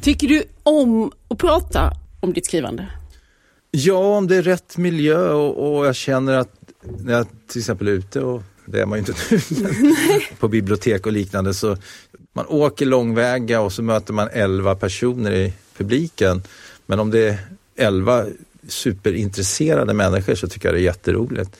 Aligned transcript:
Tycker 0.00 0.28
du 0.28 0.42
om 0.62 1.12
att 1.28 1.38
prata 1.38 1.92
om 2.20 2.32
ditt 2.32 2.46
skrivande? 2.46 2.88
Ja, 3.70 4.16
om 4.16 4.26
det 4.26 4.36
är 4.36 4.42
rätt 4.42 4.76
miljö 4.76 5.32
och, 5.32 5.78
och 5.78 5.86
jag 5.86 5.96
känner 5.96 6.34
att 6.34 6.50
när 6.98 7.12
jag 7.12 7.26
till 7.46 7.60
exempel 7.60 7.88
är 7.88 7.92
ute 7.92 8.20
och 8.20 8.42
det 8.66 8.80
är 8.80 8.86
man 8.86 8.98
ju 8.98 9.04
inte 9.06 9.14
nu, 9.30 10.20
på 10.38 10.48
bibliotek 10.48 11.06
och 11.06 11.12
liknande 11.12 11.54
så 11.54 11.76
man 12.32 12.46
åker 12.46 12.86
långväga 12.86 13.60
och 13.60 13.72
så 13.72 13.82
möter 13.82 14.12
man 14.12 14.28
elva 14.32 14.74
personer 14.74 15.32
i 15.32 15.52
publiken. 15.76 16.42
Men 16.86 17.00
om 17.00 17.10
det 17.10 17.28
är 17.28 17.38
elva 17.76 18.26
superintresserade 18.68 19.94
människor 19.94 20.34
så 20.34 20.48
tycker 20.48 20.68
jag 20.68 20.74
det 20.74 20.80
är 20.80 20.84
jätteroligt. 20.84 21.56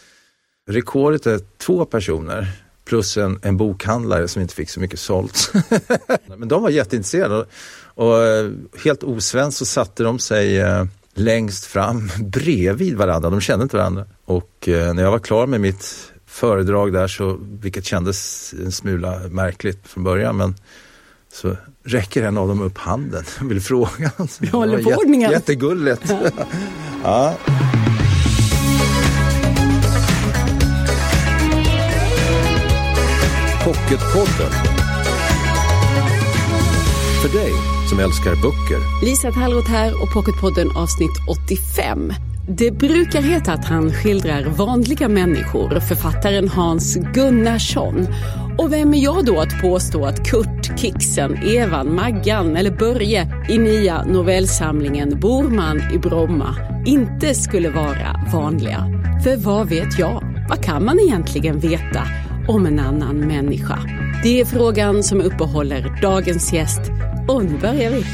Rekordet 0.71 1.27
är 1.27 1.41
två 1.59 1.85
personer 1.85 2.49
plus 2.85 3.17
en, 3.17 3.39
en 3.43 3.57
bokhandlare 3.57 4.29
som 4.29 4.43
inte 4.43 4.55
fick 4.55 4.71
så 4.71 4.81
mycket 4.81 5.01
sålt. 5.01 5.53
Men 6.37 6.49
de 6.49 6.63
var 6.63 6.71
jätteintresserade 6.71 7.47
och, 7.95 8.25
eh, 8.25 8.51
helt 8.85 9.03
osvenskt 9.03 9.59
så 9.59 9.65
satte 9.65 10.03
de 10.03 10.19
sig 10.19 10.61
eh, 10.61 10.85
längst 11.15 11.65
fram 11.65 12.11
bredvid 12.21 12.97
varandra. 12.97 13.31
De 13.31 13.41
kände 13.41 13.63
inte 13.63 13.77
varandra. 13.77 14.05
Och 14.25 14.69
eh, 14.69 14.95
när 14.95 15.03
jag 15.03 15.11
var 15.11 15.19
klar 15.19 15.47
med 15.47 15.61
mitt 15.61 16.13
föredrag 16.27 16.93
där, 16.93 17.09
så, 17.09 17.39
vilket 17.41 17.85
kändes 17.85 18.53
en 18.65 18.73
smula 18.73 19.21
märkligt 19.31 19.89
från 19.89 20.05
början, 20.05 20.37
men 20.37 20.55
så 21.33 21.57
räcker 21.85 22.23
en 22.23 22.39
av 22.39 22.49
dem 22.49 22.63
upp 22.63 22.79
handen 22.79 23.25
och 23.41 23.51
vill 23.51 23.61
fråga. 23.61 24.11
Vi 24.41 24.49
håller 24.49 24.83
på 24.83 24.91
ordningen. 24.91 25.31
Jättegulligt. 25.31 26.03
ja. 27.05 27.35
Pocketpodden. 33.65 34.53
För 37.23 37.29
dig 37.29 37.74
som 37.95 38.05
älskar 38.05 38.31
böcker. 38.31 39.05
Lisa 39.05 39.33
Tallroth 39.33 39.71
här 39.71 40.03
och 40.03 40.13
Pocketpodden 40.13 40.77
avsnitt 40.77 41.11
85. 41.49 42.13
Det 42.49 42.71
brukar 42.71 43.23
heta 43.23 43.53
att 43.53 43.65
han 43.65 43.93
skildrar 43.93 44.45
vanliga 44.45 45.09
människor, 45.09 45.81
författaren 45.81 46.49
Hans 46.49 46.97
Gunnarsson. 46.97 48.07
Och 48.59 48.73
vem 48.73 48.95
är 48.95 49.05
jag 49.05 49.25
då 49.25 49.41
att 49.41 49.61
påstå 49.61 50.05
att 50.05 50.27
Kurt, 50.27 50.81
Kixen, 50.81 51.37
Evan, 51.37 51.95
Maggan 51.95 52.57
eller 52.57 52.71
Börje 52.71 53.29
i 53.49 53.59
nya 53.59 54.05
novellsamlingen 54.05 55.21
Bor 55.21 55.49
man 55.49 55.83
i 55.95 55.99
Bromma 55.99 56.57
inte 56.87 57.35
skulle 57.35 57.71
vara 57.71 58.21
vanliga? 58.33 58.87
För 59.25 59.37
vad 59.37 59.69
vet 59.69 59.99
jag? 59.99 60.47
Vad 60.49 60.65
kan 60.65 60.85
man 60.85 61.01
egentligen 61.01 61.59
veta 61.59 62.03
om 62.49 62.67
en 62.67 62.81
annan 62.81 63.17
människa? 63.17 63.79
Det 64.23 64.41
är 64.41 64.45
frågan 64.45 65.03
som 65.03 65.21
uppehåller 65.21 65.99
dagens 66.03 66.53
gäst 66.53 66.81
och 67.29 67.45
nu 67.45 67.59
börjar 67.59 67.91
vi. 67.91 68.05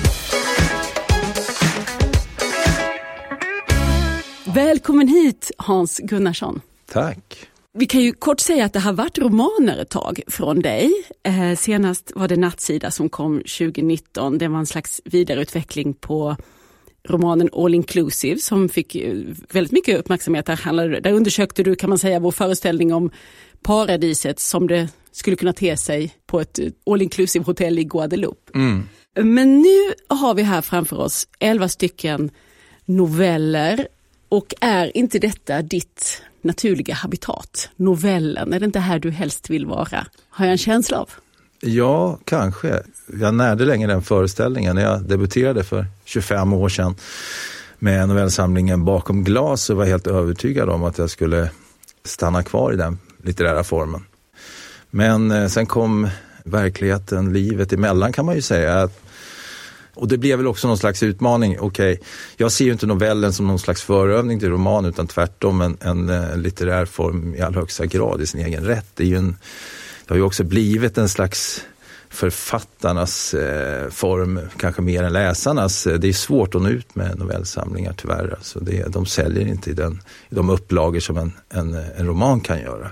Välkommen 4.55 5.09
hit 5.09 5.51
Hans 5.59 5.99
Gunnarsson. 5.99 6.61
Tack. 6.87 7.47
Vi 7.73 7.87
kan 7.87 8.01
ju 8.01 8.13
kort 8.13 8.41
säga 8.41 8.65
att 8.65 8.73
det 8.73 8.79
har 8.79 8.93
varit 8.93 9.19
romaner 9.19 9.79
ett 9.79 9.91
tag 9.91 10.21
från 10.27 10.61
dig. 10.61 10.93
Eh, 11.23 11.57
senast 11.57 12.13
var 12.15 12.29
det 12.29 12.37
Nattsida 12.37 12.91
som 12.91 13.09
kom 13.09 13.39
2019. 13.39 14.39
Det 14.39 14.49
var 14.49 14.59
en 14.59 14.67
slags 14.67 15.01
vidareutveckling 15.05 15.95
på 15.95 16.37
romanen 17.09 17.49
All 17.53 17.75
Inclusive 17.75 18.41
som 18.41 18.69
fick 18.69 18.95
eh, 18.95 19.15
väldigt 19.53 19.73
mycket 19.73 19.99
uppmärksamhet. 19.99 20.47
Där, 20.47 21.01
där 21.01 21.13
undersökte 21.13 21.63
du 21.63 21.75
kan 21.75 21.91
man 21.91 21.99
säga 21.99 22.21
vår 22.21 22.33
föreställning 22.33 22.95
om 22.95 23.11
paradiset 23.63 24.41
som 24.41 24.67
det 24.67 24.89
skulle 25.13 25.37
kunna 25.37 25.53
te 25.53 25.77
sig 25.77 26.15
på 26.27 26.41
ett 26.41 26.59
all 26.87 27.03
inclusive 27.03 27.45
hotell 27.45 27.79
i 27.79 27.85
Guadeloupe. 27.85 28.53
Mm. 28.55 28.89
Men 29.15 29.61
nu 29.61 29.95
har 30.09 30.35
vi 30.35 30.43
här 30.43 30.63
framför 30.63 30.99
oss 30.99 31.29
elva 31.39 31.69
stycken 31.69 32.31
noveller 32.85 33.89
och 34.29 34.55
är 34.61 34.97
inte 34.97 35.19
detta 35.19 35.63
ditt 35.63 36.23
naturliga 36.43 36.95
habitat, 36.95 37.71
novellen? 37.77 38.53
Är 38.53 38.61
det 38.61 38.67
inte 38.67 38.79
här 38.79 38.99
du 38.99 39.11
helst 39.11 39.51
vill 39.51 39.67
vara? 39.67 40.07
Har 40.31 40.45
jag 40.45 40.53
en 40.53 40.59
känsla 40.59 40.99
av? 40.99 41.11
Ja, 41.61 42.19
kanske. 42.25 42.83
Jag 43.21 43.35
närde 43.35 43.65
länge 43.65 43.87
den 43.87 44.03
föreställningen 44.03 44.77
när 44.77 44.83
jag 44.83 45.03
debuterade 45.03 45.65
för 45.65 45.87
25 46.05 46.53
år 46.53 46.69
sedan 46.69 46.97
med 47.79 48.09
novellsamlingen 48.09 48.85
Bakom 48.85 49.25
glas 49.25 49.71
och 49.71 49.77
var 49.77 49.85
helt 49.85 50.07
övertygad 50.07 50.69
om 50.69 50.85
att 50.85 50.99
jag 50.99 51.11
skulle 51.11 51.51
stanna 52.05 52.43
kvar 52.43 52.73
i 52.73 52.77
den 52.77 52.99
litterära 53.23 53.65
formen. 53.65 54.05
Men 54.91 55.31
eh, 55.31 55.49
sen 55.49 55.67
kom 55.67 56.09
verkligheten, 56.45 57.33
livet 57.33 57.73
emellan 57.73 58.13
kan 58.13 58.27
man 58.27 58.35
ju 58.35 58.43
säga. 58.43 58.89
Och 59.95 60.09
det 60.09 60.19
blev 60.19 60.39
väl 60.39 60.47
också 60.47 60.69
någon 60.69 60.79
slags 60.79 61.03
utmaning. 61.03 61.59
Okej, 61.61 61.93
okay, 61.93 62.05
jag 62.37 62.53
ser 62.53 62.65
ju 62.65 62.73
inte 62.73 62.87
novellen 62.87 63.33
som 63.33 63.47
någon 63.47 63.59
slags 63.59 63.83
förövning 63.83 64.41
till 64.41 64.51
roman 64.51 64.85
utan 64.85 65.07
tvärtom 65.07 65.61
en, 65.61 65.77
en, 65.81 66.09
eh, 66.09 66.37
litterär 66.37 66.85
form 66.85 67.35
i 67.35 67.41
allra 67.41 67.61
högsta 67.61 67.87
grad 67.87 68.21
i 68.21 68.27
sin 68.27 68.47
egen 68.47 68.65
rätt. 68.65 68.87
Det, 68.95 69.03
är 69.03 69.07
ju 69.07 69.17
en, 69.17 69.37
det 70.07 70.15
har 70.15 70.17
ju 70.17 70.23
också 70.23 70.45
blivit 70.45 70.99
en 70.99 71.09
slags 71.09 71.65
författarnas 72.09 73.35
eh, 73.35 73.91
form, 73.91 74.41
kanske 74.57 74.83
mer 74.83 75.03
än 75.03 75.13
läsarnas. 75.13 75.85
Det 75.99 76.09
är 76.09 76.13
svårt 76.13 76.55
att 76.55 76.63
nå 76.63 76.69
ut 76.69 76.95
med 76.95 77.19
novellsamlingar 77.19 77.93
tyvärr. 77.97 78.35
Alltså 78.39 78.61
det, 78.61 78.93
de 78.93 79.07
säljer 79.07 79.47
inte 79.47 79.71
i, 79.71 79.75
den, 79.75 80.03
i 80.29 80.35
de 80.35 80.51
upplagor 80.51 81.01
som 81.01 81.17
en, 81.17 81.33
en, 81.49 81.75
en 81.75 82.07
roman 82.07 82.41
kan 82.41 82.61
göra. 82.61 82.91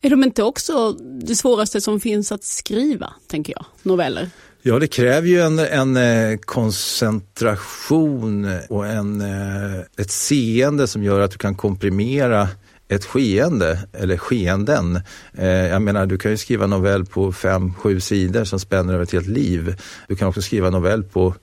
Är 0.00 0.10
de 0.10 0.24
inte 0.24 0.42
också 0.42 0.92
det 1.26 1.34
svåraste 1.34 1.80
som 1.80 2.00
finns 2.00 2.32
att 2.32 2.44
skriva, 2.44 3.12
tänker 3.26 3.52
jag, 3.52 3.66
noveller? 3.82 4.30
Ja, 4.62 4.78
det 4.78 4.86
kräver 4.86 5.28
ju 5.28 5.40
en, 5.40 5.58
en 5.58 5.96
eh, 5.96 6.38
koncentration 6.38 8.58
och 8.68 8.86
en, 8.86 9.20
eh, 9.20 9.80
ett 9.96 10.10
seende 10.10 10.86
som 10.86 11.02
gör 11.02 11.20
att 11.20 11.30
du 11.30 11.38
kan 11.38 11.54
komprimera 11.54 12.48
ett 12.88 13.04
skeende 13.04 13.78
eller 13.92 14.16
skeenden. 14.16 15.00
Eh, 15.32 15.48
jag 15.48 15.82
menar, 15.82 16.06
du 16.06 16.18
kan 16.18 16.30
ju 16.30 16.36
skriva 16.36 16.66
novell 16.66 17.04
på 17.04 17.32
fem, 17.32 17.74
sju 17.74 18.00
sidor 18.00 18.44
som 18.44 18.60
spänner 18.60 18.94
över 18.94 19.02
ett 19.02 19.12
helt 19.12 19.26
liv. 19.26 19.76
Du 20.08 20.16
kan 20.16 20.28
också 20.28 20.42
skriva 20.42 20.70
novell 20.70 21.02
på 21.02 21.34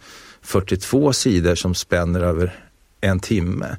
42 0.41 1.13
sidor 1.13 1.55
som 1.55 1.75
spänner 1.75 2.21
över 2.21 2.65
en 3.01 3.19
timme 3.19 3.77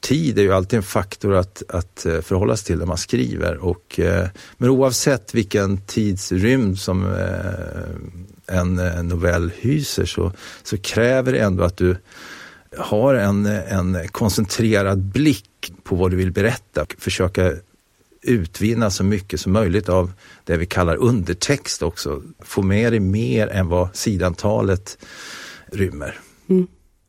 tid 0.00 0.38
är 0.38 0.42
ju 0.42 0.52
alltid 0.52 0.76
en 0.76 0.82
faktor 0.82 1.34
att, 1.34 1.62
att 1.68 2.06
eh, 2.06 2.20
förhålla 2.20 2.56
sig 2.56 2.66
till 2.66 2.78
när 2.78 2.86
man 2.86 2.98
skriver. 2.98 3.56
Och, 3.56 4.00
eh, 4.00 4.28
men 4.58 4.68
oavsett 4.68 5.34
vilken 5.34 5.78
tidsrymd 5.78 6.78
som 6.78 7.06
eh, 7.14 8.56
en 8.56 8.74
novell 9.08 9.52
hyser 9.58 10.04
så, 10.04 10.32
så 10.62 10.78
kräver 10.78 11.32
det 11.32 11.38
ändå 11.38 11.64
att 11.64 11.76
du 11.76 11.96
har 12.76 13.14
en, 13.14 13.46
en 13.46 14.08
koncentrerad 14.08 14.98
blick 14.98 15.72
på 15.82 15.96
vad 15.96 16.10
du 16.10 16.16
vill 16.16 16.32
berätta. 16.32 16.86
Försöka 16.98 17.52
utvinna 18.22 18.90
så 18.90 19.04
mycket 19.04 19.40
som 19.40 19.52
möjligt 19.52 19.88
av 19.88 20.12
det 20.44 20.56
vi 20.56 20.66
kallar 20.66 20.96
undertext 20.96 21.82
också. 21.82 22.22
Få 22.38 22.62
med 22.62 22.92
dig 22.92 23.00
mer 23.00 23.48
än 23.48 23.68
vad 23.68 23.96
sidantalet 23.96 24.98
rymmer. 25.72 26.18
Mm. 26.48 26.66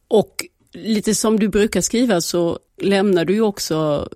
Och 0.07 0.45
lite 0.73 1.15
som 1.15 1.39
du 1.39 1.47
brukar 1.47 1.81
skriva 1.81 2.21
så 2.21 2.59
lämnar 2.81 3.25
du 3.25 3.33
ju 3.33 3.41
också 3.41 4.09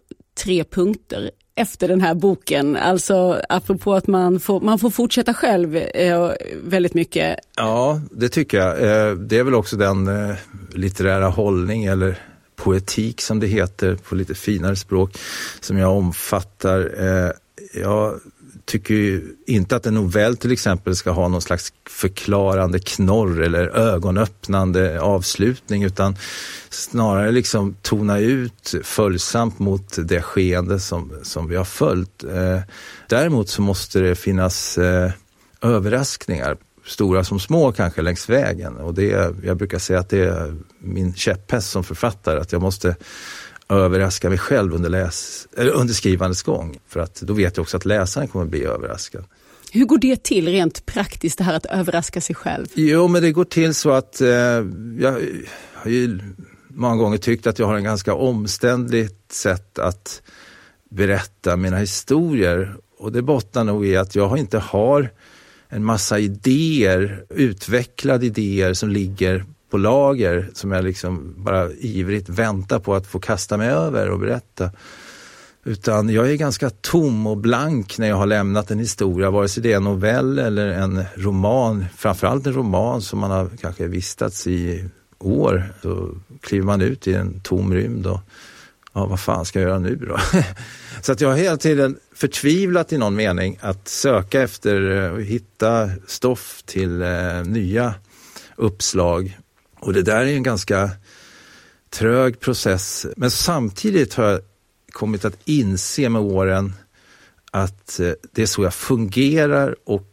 tre 0.44 0.64
punkter 0.64 1.32
efter 1.56 1.88
den 1.88 2.02
här 2.02 2.16
boken. 2.16 2.76
Alltså 2.76 3.42
apropå 3.50 3.94
att 3.94 4.08
man 4.08 4.40
får, 4.40 4.62
man 4.62 4.80
får 4.80 4.90
fortsätta 4.90 5.34
själv 5.34 5.76
eh, 5.76 6.32
väldigt 6.64 6.94
mycket. 6.94 7.40
Ja, 7.56 8.02
det 8.12 8.30
tycker 8.30 8.58
jag. 8.58 8.72
Eh, 8.78 9.16
det 9.16 9.38
är 9.38 9.44
väl 9.44 9.54
också 9.54 9.78
den 9.78 10.08
eh, 10.08 10.36
litterära 10.74 11.28
hållning 11.28 11.86
eller 11.86 12.20
poetik 12.56 13.22
som 13.22 13.40
det 13.40 13.48
heter 13.48 13.96
på 13.96 14.16
lite 14.16 14.36
finare 14.36 14.76
språk 14.76 15.18
som 15.60 15.78
jag 15.78 15.98
omfattar. 15.98 16.80
Eh, 17.00 17.32
jag 17.74 18.20
tycker 18.66 18.94
ju 18.94 19.36
inte 19.48 19.76
att 19.76 19.86
en 19.86 19.94
novell 19.94 20.38
till 20.38 20.52
exempel 20.52 20.96
ska 20.96 21.12
ha 21.12 21.28
någon 21.28 21.42
slags 21.42 21.74
förklarande 21.90 22.80
knorr 22.80 23.42
eller 23.42 23.68
ögonöppnande 23.68 25.02
avslutning 25.02 25.84
utan 25.84 26.16
snarare 26.70 27.32
liksom 27.32 27.76
tona 27.82 28.20
ut 28.20 28.76
följsamt 28.84 29.60
mot 29.60 29.98
det 29.98 30.22
skeende 30.22 30.80
som, 30.80 31.12
som 31.24 31.48
vi 31.48 31.56
har 31.56 31.66
följt. 31.66 32.24
Eh, 32.24 32.60
däremot 33.10 33.50
så 33.50 33.62
måste 33.62 34.00
det 34.00 34.16
finnas 34.16 34.78
eh, 34.78 35.12
överraskningar 35.62 36.58
stora 36.86 37.24
som 37.24 37.40
små 37.40 37.72
kanske 37.72 38.02
längs 38.02 38.30
vägen. 38.30 38.78
Och 38.78 38.94
det, 38.94 39.36
jag 39.44 39.58
brukar 39.58 39.80
säga 39.80 40.00
att 40.00 40.10
det 40.10 40.26
är 40.26 40.56
min 40.80 41.14
käpphäst 41.14 41.70
som 41.70 41.84
författare, 41.84 42.40
att 42.40 42.52
jag 42.52 42.62
måste 42.62 42.96
överraska 43.70 44.30
mig 44.30 44.38
själv 44.38 44.74
under, 44.74 44.90
läs, 44.90 45.48
eller 45.58 45.72
under 45.72 45.94
skrivandets 45.94 46.44
gång. 46.44 46.80
För 46.88 47.00
att 47.00 47.16
då 47.16 47.34
vet 47.34 47.58
jag 47.58 47.62
också 47.62 47.78
att 47.78 47.86
läsaren 47.86 48.28
kommer 48.28 48.46
bli 48.46 48.64
överraskad. 48.64 49.24
Hur 49.72 49.86
går 49.86 49.98
det 49.98 50.24
till 50.24 50.48
rent 50.48 50.86
praktiskt, 50.86 51.38
det 51.38 51.44
här 51.44 51.54
att 51.54 51.66
överraska 51.66 52.22
sig 52.22 52.36
själv? 52.36 52.66
Jo, 52.74 53.08
men 53.08 53.22
det 53.22 53.32
går 53.32 53.46
till 53.46 53.74
så 53.74 53.92
att 53.92 54.22
eh, 54.22 54.30
jag 55.00 55.20
har 55.74 55.92
ju 55.92 56.20
många 56.68 56.96
gånger 56.96 57.18
tyckt 57.18 57.48
att 57.48 57.60
jag 57.60 57.68
har 57.68 57.76
en 57.76 57.84
ganska 57.84 58.14
omständligt 58.14 59.32
sätt 59.32 59.80
att 59.80 60.22
berätta 60.90 61.58
mina 61.58 61.78
historier. 61.78 62.76
Och 62.98 63.12
det 63.12 63.22
bottnar 63.22 63.64
nog 63.64 63.86
i 63.86 63.98
att 63.98 64.16
jag 64.16 64.38
inte 64.38 64.58
har 64.58 65.10
en 65.70 65.84
massa 65.84 66.20
idéer, 66.20 67.26
utvecklade 67.30 68.26
idéer 68.26 68.74
som 68.74 68.90
ligger 68.90 69.46
på 69.70 69.78
lager 69.78 70.50
som 70.54 70.72
jag 70.72 70.84
liksom 70.84 71.34
bara 71.38 71.72
ivrigt 71.72 72.30
väntar 72.30 72.80
på 72.80 72.96
att 72.96 73.08
få 73.08 73.20
kasta 73.20 73.58
mig 73.58 73.70
över 73.70 74.10
och 74.10 74.20
berätta. 74.20 74.72
Utan 75.64 76.10
jag 76.10 76.32
är 76.32 76.36
ganska 76.36 76.70
tom 76.70 77.28
och 77.28 77.38
blank 77.38 77.98
när 77.98 78.08
jag 78.08 78.16
har 78.16 78.26
lämnat 78.26 78.72
en 78.72 78.80
historia, 78.80 79.32
vare 79.32 79.48
sig 79.48 79.64
det 79.64 79.72
är 79.72 79.78
en 79.78 79.84
novell 79.84 80.40
eller 80.40 80.68
en 80.68 81.04
roman. 81.16 81.86
Framförallt 81.98 82.48
en 82.48 82.54
roman 82.54 83.02
som 83.02 83.20
man 83.20 83.32
har 83.32 83.50
kanske 83.62 83.88
vistats 83.88 84.48
i 84.48 84.90
år. 85.20 85.74
Så 85.82 86.10
kliver 86.42 86.66
man 86.66 86.82
ut 86.82 87.08
i 87.08 87.14
en 87.14 87.40
tom 87.40 87.74
rymd 87.74 88.08
och 88.08 88.20
ja, 88.94 89.06
vad 89.06 89.20
fan 89.20 89.46
ska 89.46 89.60
jag 89.60 89.70
göra 89.70 89.80
nu 89.80 89.96
då? 89.96 90.18
Så 91.02 91.12
att 91.12 91.22
jag 91.22 91.30
har 91.30 91.38
hela 91.38 91.58
tiden 91.58 91.98
förtvivlat 92.16 92.94
i 92.94 92.98
någon 92.98 93.16
mening 93.16 93.58
att 93.62 93.88
söka 93.88 94.42
efter 94.42 95.04
eh, 95.04 95.12
och 95.12 95.22
hitta 95.22 95.90
stoff 96.08 96.64
till 96.66 97.02
eh, 97.02 97.44
nya 97.46 97.94
uppslag. 98.56 99.38
Och 99.86 99.94
det 99.94 100.02
där 100.02 100.26
är 100.26 100.34
en 100.36 100.44
ganska 100.44 100.90
trög 101.90 102.40
process. 102.40 103.06
Men 103.18 103.32
samtidigt 103.32 104.14
har 104.14 104.26
jag 104.26 104.42
kommit 104.92 105.26
att 105.26 105.38
inse 105.46 106.10
med 106.10 106.22
åren 106.22 106.74
att 107.52 108.00
eh, 108.00 108.12
det 108.32 108.42
är 108.42 108.46
så 108.46 108.64
jag 108.64 108.74
fungerar 108.74 109.76
och 109.84 110.08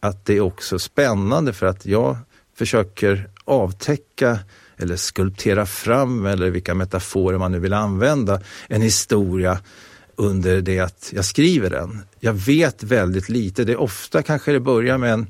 att 0.00 0.26
det 0.26 0.36
är 0.36 0.40
också 0.40 0.78
spännande 0.78 1.52
för 1.52 1.66
att 1.66 1.86
jag 1.86 2.16
försöker 2.56 3.30
avtäcka 3.44 4.38
eller 4.76 4.96
skulptera 4.96 5.66
fram, 5.66 6.26
eller 6.26 6.50
vilka 6.50 6.74
metaforer 6.74 7.38
man 7.38 7.52
nu 7.52 7.58
vill 7.58 7.72
använda, 7.72 8.40
en 8.68 8.82
historia 8.82 9.60
under 10.16 10.60
det 10.60 10.80
att 10.80 11.12
jag 11.14 11.24
skriver 11.24 11.70
den. 11.70 12.02
Jag 12.20 12.32
vet 12.32 12.82
väldigt 12.82 13.28
lite. 13.28 13.64
Det 13.64 13.72
är 13.72 13.80
ofta 13.80 14.22
kanske 14.22 14.52
det 14.52 14.60
börjar 14.60 14.98
med 14.98 15.12
en, 15.12 15.26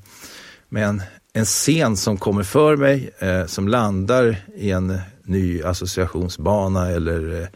med 0.69 0.89
en, 0.89 1.03
en 1.33 1.45
scen 1.45 1.97
som 1.97 2.17
kommer 2.17 2.43
för 2.43 2.77
mig, 2.77 3.11
eh, 3.19 3.47
som 3.47 3.69
landar 3.69 4.37
i 4.57 4.71
en 4.71 4.99
ny 5.23 5.63
associationsbana 5.63 6.91
eller 6.91 7.41
eh, 7.43 7.49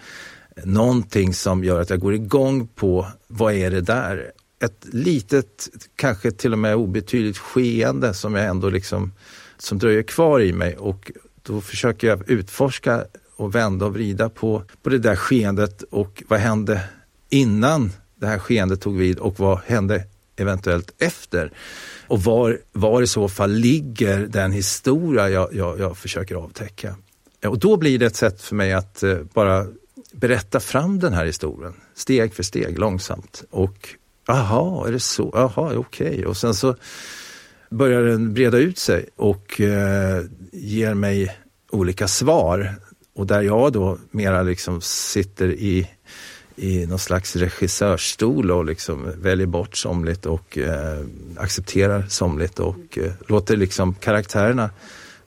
någonting 0.65 1.35
som 1.35 1.65
gör 1.65 1.81
att 1.81 1.91
jag 1.91 2.01
går 2.01 2.15
igång 2.15 2.67
på 2.67 3.07
vad 3.27 3.55
är 3.55 3.71
det 3.71 3.81
där? 3.81 4.33
Ett 4.65 4.87
litet, 4.91 5.69
kanske 5.97 6.31
till 6.31 6.53
och 6.53 6.59
med 6.59 6.77
obetydligt 6.77 7.39
skeende 7.39 8.15
som 8.15 8.35
jag 8.35 8.47
ändå 8.47 8.71
liksom, 8.71 9.13
som 9.59 9.79
dröjer 9.79 10.03
kvar 10.03 10.41
i 10.41 10.53
mig 10.53 10.77
och 10.77 11.13
då 11.43 11.61
försöker 11.61 12.09
jag 12.09 12.31
utforska 12.31 13.05
och 13.37 13.55
vända 13.55 13.87
och 13.87 13.95
vrida 13.95 14.29
på, 14.29 14.63
på 14.83 14.91
det 14.91 14.99
där 14.99 15.17
skeendet 15.17 15.83
och 15.83 16.23
vad 16.29 16.41
hände 16.41 16.81
innan 17.29 17.93
det 18.15 18.27
här 18.27 18.39
skeendet 18.39 18.81
tog 18.81 18.97
vid 18.97 19.19
och 19.19 19.39
vad 19.39 19.59
hände 19.67 20.05
eventuellt 20.37 20.93
efter? 20.99 21.53
Och 22.07 22.23
var, 22.23 22.59
var 22.73 23.03
i 23.03 23.07
så 23.07 23.29
fall 23.29 23.53
ligger 23.53 24.19
den 24.19 24.53
historia 24.53 25.29
jag, 25.29 25.55
jag, 25.55 25.81
jag 25.81 25.97
försöker 25.97 26.35
avtäcka? 26.35 26.97
Och 27.47 27.59
då 27.59 27.77
blir 27.77 27.99
det 27.99 28.07
ett 28.07 28.17
sätt 28.17 28.43
för 28.43 28.55
mig 28.55 28.73
att 28.73 29.03
eh, 29.03 29.19
bara 29.35 29.67
berätta 30.13 30.61
fram 30.61 30.99
den 30.99 31.13
här 31.13 31.25
historien, 31.25 31.75
steg 31.95 32.35
för 32.35 32.43
steg, 32.43 32.79
långsamt. 32.79 33.45
Och 33.51 33.89
aha, 34.29 34.87
är 34.87 34.93
det 34.93 35.01
så? 35.01 35.31
Jaha, 35.35 35.75
okej. 35.77 36.11
Okay. 36.11 36.25
Och 36.25 36.37
sen 36.37 36.55
så 36.55 36.77
börjar 37.71 38.03
den 38.03 38.35
breda 38.35 38.59
ut 38.59 38.79
sig 38.79 39.09
och 39.17 39.61
eh, 39.61 40.23
ger 40.53 40.95
mig 40.95 41.37
olika 41.71 42.09
svar. 42.09 42.75
Och 43.15 43.27
där 43.27 43.43
jag 43.43 43.73
då 43.73 43.99
mera 44.11 44.43
liksom 44.43 44.81
sitter 44.81 45.49
i, 45.49 45.91
i 46.57 46.87
någon 46.87 46.99
slags 46.99 47.37
regissörsstol 47.37 48.51
och 48.51 48.65
liksom 48.65 49.13
väljer 49.19 49.47
bort 49.47 49.77
somligt 49.77 50.27
och 50.27 50.59
eh, 50.59 50.99
accepterar 51.37 52.07
somligt 52.09 52.59
och 52.59 52.99
eh, 52.99 53.13
låter 53.29 53.57
liksom 53.57 53.95
karaktärerna 53.95 54.71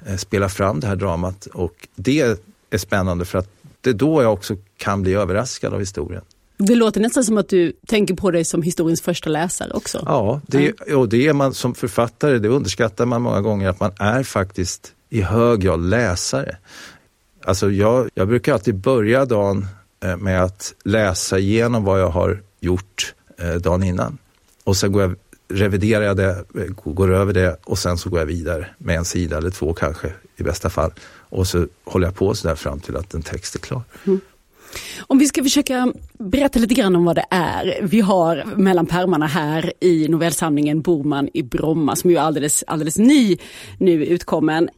eh, 0.06 0.16
spela 0.16 0.50
fram 0.50 0.80
det 0.80 0.88
här 0.88 0.96
dramat. 0.96 1.46
Och 1.46 1.88
det 1.96 2.38
är 2.70 2.78
spännande 2.78 3.26
för 3.26 3.38
att 3.40 3.50
det 3.82 3.90
är 3.90 3.94
då 3.94 4.24
jag 4.24 4.34
också 4.34 4.56
kan 4.78 5.02
bli 5.02 5.14
överraskad 5.14 5.74
av 5.74 5.80
historien. 5.80 6.22
Det 6.58 6.76
låter 6.76 7.02
nästan 7.02 7.24
som 7.24 7.38
att 7.38 7.50
du 7.50 7.74
tänker 7.88 8.14
på 8.14 8.32
dig 8.32 8.46
som 8.46 8.62
historiens 8.62 9.02
första 9.02 9.30
läsare 9.30 9.72
också. 9.74 10.04
Ja, 10.06 10.42
det, 10.48 10.72
och 10.72 11.10
det 11.10 11.28
är 11.28 11.34
man 11.34 11.54
som 11.54 11.76
författare, 11.76 12.40
det 12.40 12.48
underskattar 12.48 13.06
man 13.06 13.22
många 13.22 13.42
gånger, 13.42 13.70
att 13.70 13.80
man 13.80 13.92
är 14.00 14.24
faktiskt 14.24 14.94
i 15.10 15.22
hög 15.22 15.60
grad 15.60 15.80
läsare. 15.80 16.58
Alltså 17.44 17.72
jag, 17.72 18.10
jag 18.14 18.28
brukar 18.28 18.54
alltid 18.54 18.76
börja 18.76 19.26
dagen 19.26 19.68
Eh, 20.06 20.18
med 20.18 20.44
att 20.44 20.74
läsa 20.84 21.40
igenom 21.40 21.84
vad 21.84 22.02
jag 22.02 22.10
har 22.10 22.42
gjort 22.60 23.14
eh, 23.38 23.54
dagen 23.54 23.84
innan. 23.84 24.18
Och 24.64 24.78
sen 24.78 24.92
går 24.92 25.02
jag, 25.02 25.16
reviderar 25.48 26.04
jag 26.04 26.18
det, 26.18 26.30
eh, 26.30 26.66
går 26.76 27.14
över 27.14 27.34
det 27.34 27.58
och 27.64 27.80
sen 27.80 27.98
så 27.98 28.10
går 28.10 28.20
jag 28.20 28.26
vidare 28.26 28.68
med 28.78 28.98
en 28.98 29.06
sida 29.06 29.38
eller 29.38 29.50
två 29.50 29.74
kanske 29.74 30.14
i 30.38 30.44
bästa 30.44 30.70
fall. 30.70 30.92
Och 31.30 31.48
så 31.48 31.68
håller 31.84 32.08
jag 32.08 32.16
på 32.16 32.36
sådär 32.36 32.56
fram 32.56 32.80
till 32.80 32.96
att 32.96 33.14
en 33.14 33.22
text 33.22 33.56
är 33.56 33.60
klar. 33.60 33.82
Mm. 34.06 34.20
Om 35.00 35.18
vi 35.18 35.26
ska 35.26 35.44
försöka 35.44 35.94
berätta 36.14 36.60
lite 36.60 36.74
grann 36.74 36.96
om 36.96 37.06
vad 37.06 37.16
det 37.16 37.26
är. 37.30 37.80
Vi 37.82 38.02
har 38.02 38.44
mellan 38.56 38.86
pärmarna 38.86 39.28
här 39.28 39.74
i 39.80 40.08
novellsamlingen 40.08 40.82
Borman 40.82 41.30
i 41.34 41.44
Bromma 41.44 41.96
som 41.96 42.10
ju 42.10 42.18
är 42.18 42.22
alldeles, 42.22 42.64
alldeles 42.68 42.98
ny 42.98 43.38
nu 43.80 44.06
utkommen. 44.06 44.70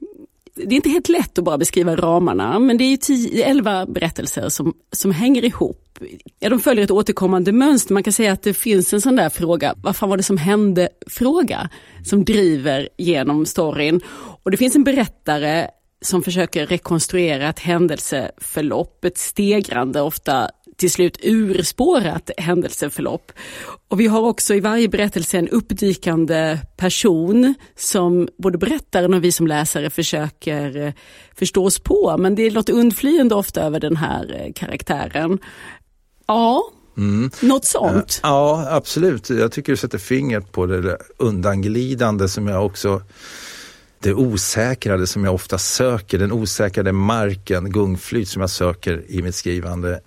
Det 0.66 0.74
är 0.74 0.74
inte 0.74 0.90
helt 0.90 1.10
lätt 1.10 1.38
att 1.38 1.44
bara 1.44 1.58
beskriva 1.58 1.96
ramarna 1.96 2.60
men 2.60 2.78
det 2.78 2.84
är 2.84 2.98
tio, 2.98 3.46
elva 3.46 3.86
berättelser 3.86 4.50
som, 4.50 4.74
som 4.92 5.12
hänger 5.12 5.46
ihop. 5.46 6.00
Ja, 6.40 6.50
de 6.50 6.60
följer 6.60 6.84
ett 6.84 6.92
återkommande 6.92 7.52
mönster. 7.52 7.94
Man 7.94 8.04
kan 8.04 8.14
säga 8.14 8.32
att 8.32 8.44
det 8.44 8.54
finns 8.54 8.94
en 8.94 9.02
sån 9.02 9.16
där 9.16 9.30
fråga, 9.30 9.76
vad 9.78 9.96
fan 9.96 10.10
var 10.10 10.18
det 10.18 10.24
som 10.24 10.38
hände? 10.38 10.90
Fråga 11.08 11.70
som 12.06 12.26
driver 12.26 12.90
genom 12.98 13.46
storyn. 13.46 14.02
Och 14.44 14.52
det 14.52 14.58
finns 14.58 14.76
en 14.76 14.84
berättare 14.84 15.68
som 16.02 16.24
försöker 16.24 16.66
rekonstruera 16.66 17.50
ett 17.50 17.60
händelseförlopp, 17.60 19.06
ett 19.06 19.18
stegrande, 19.18 20.02
ofta 20.02 20.50
till 20.78 20.92
slut 20.92 21.18
urspårat 21.24 22.30
händelseförlopp. 22.38 23.32
Och 23.88 24.00
vi 24.00 24.08
har 24.08 24.22
också 24.22 24.56
i 24.56 24.60
varje 24.60 24.90
berättelse 24.90 25.38
en 25.38 25.50
uppdykande 25.50 26.60
person 26.78 27.54
som 27.76 28.28
både 28.38 28.58
berättaren 28.58 29.14
och 29.14 29.24
vi 29.24 29.32
som 29.32 29.48
läsare 29.48 29.90
försöker 29.90 30.78
eh, 30.86 30.94
förstå 31.36 31.66
oss 31.66 31.80
på. 31.80 32.16
Men 32.20 32.36
det 32.36 32.44
är 32.44 32.52
något 32.52 32.70
undflyende 32.70 33.36
ofta 33.36 33.62
över 33.62 33.80
den 33.80 33.98
här 33.98 34.42
eh, 34.46 34.54
karaktären. 34.54 35.40
Ja, 36.28 36.72
Mm. 36.98 37.32
Något 37.42 37.66
sånt? 37.66 38.20
Ja, 38.24 38.68
absolut. 38.70 39.30
Jag 39.30 39.52
tycker 39.52 39.74
du 39.74 39.78
sätter 39.78 39.98
fingret 39.98 40.52
på 40.52 40.66
det 40.66 40.98
undanglidande 41.18 42.28
som 42.30 42.48
jag 42.48 42.66
också 42.66 43.02
det 44.00 44.14
osäkrade 44.14 45.08
som 45.08 45.24
jag 45.24 45.34
ofta 45.34 45.58
söker, 45.58 46.20
den 46.20 46.32
osäkrade 46.32 46.92
marken, 46.92 47.72
gungflyt 47.72 48.30
som 48.30 48.42
jag 48.42 48.50
söker 48.50 49.04
i 49.08 49.22
mitt 49.22 49.36
skrivande. 49.36 50.00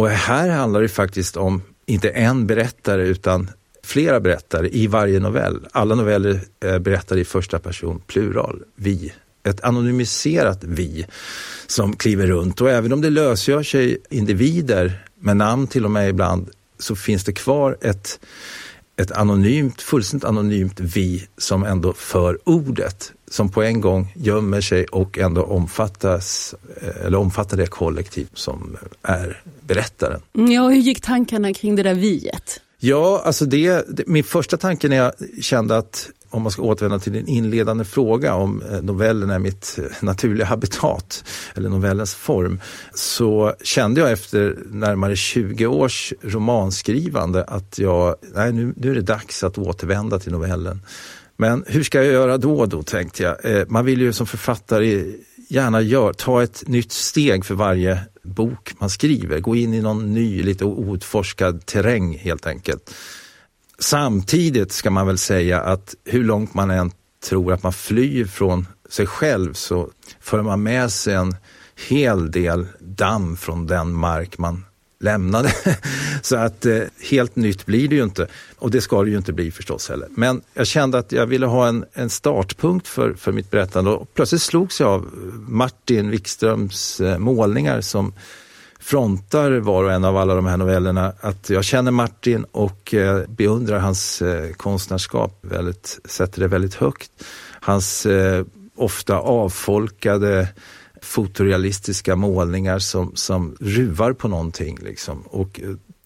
Och 0.00 0.08
här 0.08 0.48
handlar 0.48 0.80
det 0.82 0.88
faktiskt 0.88 1.36
om, 1.36 1.62
inte 1.86 2.10
en 2.10 2.46
berättare 2.46 3.02
utan 3.02 3.50
flera 3.82 4.20
berättare 4.20 4.68
i 4.68 4.86
varje 4.86 5.20
novell. 5.20 5.66
Alla 5.72 5.94
noveller 5.94 6.40
eh, 6.64 6.78
berättar 6.78 7.16
i 7.16 7.24
första 7.24 7.58
person, 7.58 8.02
plural, 8.06 8.62
vi. 8.76 9.12
Ett 9.42 9.60
anonymiserat 9.60 10.64
vi 10.64 11.06
som 11.66 11.96
kliver 11.96 12.26
runt 12.26 12.60
och 12.60 12.70
även 12.70 12.92
om 12.92 13.00
det 13.00 13.10
lösgör 13.10 13.62
sig 13.62 13.98
individer 14.10 15.04
med 15.20 15.36
namn 15.36 15.66
till 15.66 15.84
och 15.84 15.90
med 15.90 16.08
ibland 16.08 16.50
så 16.78 16.96
finns 16.96 17.24
det 17.24 17.32
kvar 17.32 17.76
ett 17.80 18.20
ett 19.00 19.10
anonymt, 19.10 19.82
fullständigt 19.82 20.28
anonymt 20.28 20.80
vi 20.80 21.26
som 21.38 21.64
ändå 21.64 21.92
för 21.92 22.38
ordet 22.44 23.12
som 23.30 23.48
på 23.48 23.62
en 23.62 23.80
gång 23.80 24.12
gömmer 24.16 24.60
sig 24.60 24.84
och 24.84 25.18
ändå 25.18 25.42
omfattas, 25.42 26.54
eller 27.04 27.18
omfattar 27.18 27.56
det 27.56 27.66
kollektiv 27.66 28.28
som 28.34 28.76
är 29.02 29.42
berättaren. 29.60 30.20
Mm, 30.36 30.52
ja, 30.52 30.68
hur 30.68 30.76
gick 30.76 31.00
tankarna 31.00 31.54
kring 31.54 31.76
det 31.76 31.82
där 31.82 31.94
viet? 31.94 32.60
Ja, 32.78 33.22
alltså 33.24 33.44
det, 33.44 33.84
det, 33.88 34.06
min 34.06 34.24
första 34.24 34.56
tanke 34.56 34.88
när 34.88 34.96
jag 34.96 35.12
kände 35.40 35.78
att 35.78 36.10
om 36.30 36.42
man 36.42 36.52
ska 36.52 36.62
återvända 36.62 36.98
till 36.98 37.12
din 37.12 37.26
inledande 37.26 37.84
fråga 37.84 38.34
om 38.34 38.62
eh, 38.62 38.82
novellen 38.82 39.30
är 39.30 39.38
mitt 39.38 39.78
eh, 39.78 39.84
naturliga 40.00 40.46
habitat 40.46 41.24
eller 41.54 41.68
novellens 41.68 42.14
form, 42.14 42.60
så 42.94 43.54
kände 43.62 44.00
jag 44.00 44.12
efter 44.12 44.58
närmare 44.70 45.16
20 45.16 45.66
års 45.66 46.12
romanskrivande 46.22 47.44
att 47.44 47.78
jag, 47.78 48.16
nej 48.34 48.52
nu, 48.52 48.74
nu 48.76 48.90
är 48.90 48.94
det 48.94 49.00
dags 49.00 49.44
att 49.44 49.58
återvända 49.58 50.18
till 50.18 50.32
novellen. 50.32 50.82
Men 51.36 51.64
hur 51.66 51.82
ska 51.82 51.98
jag 51.98 52.12
göra 52.12 52.38
då, 52.38 52.66
då 52.66 52.82
tänkte 52.82 53.22
jag. 53.22 53.44
Eh, 53.44 53.66
man 53.68 53.84
vill 53.84 54.00
ju 54.00 54.12
som 54.12 54.26
författare 54.26 55.04
gärna 55.48 55.80
gör, 55.80 56.12
ta 56.12 56.42
ett 56.42 56.68
nytt 56.68 56.92
steg 56.92 57.44
för 57.44 57.54
varje 57.54 57.98
bok 58.22 58.72
man 58.78 58.90
skriver, 58.90 59.40
gå 59.40 59.56
in 59.56 59.74
i 59.74 59.80
någon 59.80 60.14
ny, 60.14 60.42
lite 60.42 60.64
outforskad 60.64 61.66
terräng 61.66 62.18
helt 62.18 62.46
enkelt. 62.46 62.94
Samtidigt 63.80 64.72
ska 64.72 64.90
man 64.90 65.06
väl 65.06 65.18
säga 65.18 65.60
att 65.60 65.94
hur 66.04 66.24
långt 66.24 66.54
man 66.54 66.70
än 66.70 66.92
tror 67.24 67.52
att 67.52 67.62
man 67.62 67.72
flyr 67.72 68.24
från 68.24 68.66
sig 68.88 69.06
själv 69.06 69.52
så 69.52 69.90
för 70.20 70.42
man 70.42 70.62
med 70.62 70.92
sig 70.92 71.14
en 71.14 71.36
hel 71.88 72.30
del 72.30 72.66
damm 72.80 73.36
från 73.36 73.66
den 73.66 73.92
mark 73.92 74.38
man 74.38 74.64
lämnade. 75.00 75.52
Så 76.22 76.36
att 76.36 76.66
eh, 76.66 76.80
helt 77.10 77.36
nytt 77.36 77.66
blir 77.66 77.88
det 77.88 77.94
ju 77.94 78.02
inte. 78.02 78.26
Och 78.58 78.70
det 78.70 78.80
ska 78.80 79.02
det 79.02 79.10
ju 79.10 79.16
inte 79.16 79.32
bli 79.32 79.50
förstås 79.50 79.88
heller. 79.88 80.08
Men 80.10 80.40
jag 80.54 80.66
kände 80.66 80.98
att 80.98 81.12
jag 81.12 81.26
ville 81.26 81.46
ha 81.46 81.68
en, 81.68 81.84
en 81.92 82.10
startpunkt 82.10 82.88
för, 82.88 83.14
för 83.14 83.32
mitt 83.32 83.50
berättande 83.50 83.90
och 83.90 84.14
plötsligt 84.14 84.42
slogs 84.42 84.80
jag 84.80 84.88
av 84.88 85.08
Martin 85.48 86.10
Wikströms 86.10 87.00
eh, 87.00 87.18
målningar 87.18 87.80
som 87.80 88.12
frontar 88.80 89.50
var 89.50 89.84
och 89.84 89.92
en 89.92 90.04
av 90.04 90.16
alla 90.16 90.34
de 90.34 90.46
här 90.46 90.56
novellerna. 90.56 91.12
Att 91.20 91.50
jag 91.50 91.64
känner 91.64 91.90
Martin 91.90 92.44
och 92.44 92.94
eh, 92.94 93.22
beundrar 93.28 93.78
hans 93.78 94.22
eh, 94.22 94.52
konstnärskap, 94.52 95.38
väldigt, 95.42 95.98
sätter 96.04 96.40
det 96.40 96.48
väldigt 96.48 96.74
högt. 96.74 97.10
Hans 97.60 98.06
eh, 98.06 98.44
ofta 98.76 99.18
avfolkade 99.18 100.48
fotorealistiska 101.02 102.16
målningar 102.16 102.78
som, 102.78 103.12
som 103.14 103.56
ruvar 103.60 104.12
på 104.12 104.28
någonting. 104.28 104.78
Liksom. 104.82 105.22
Och, 105.22 105.60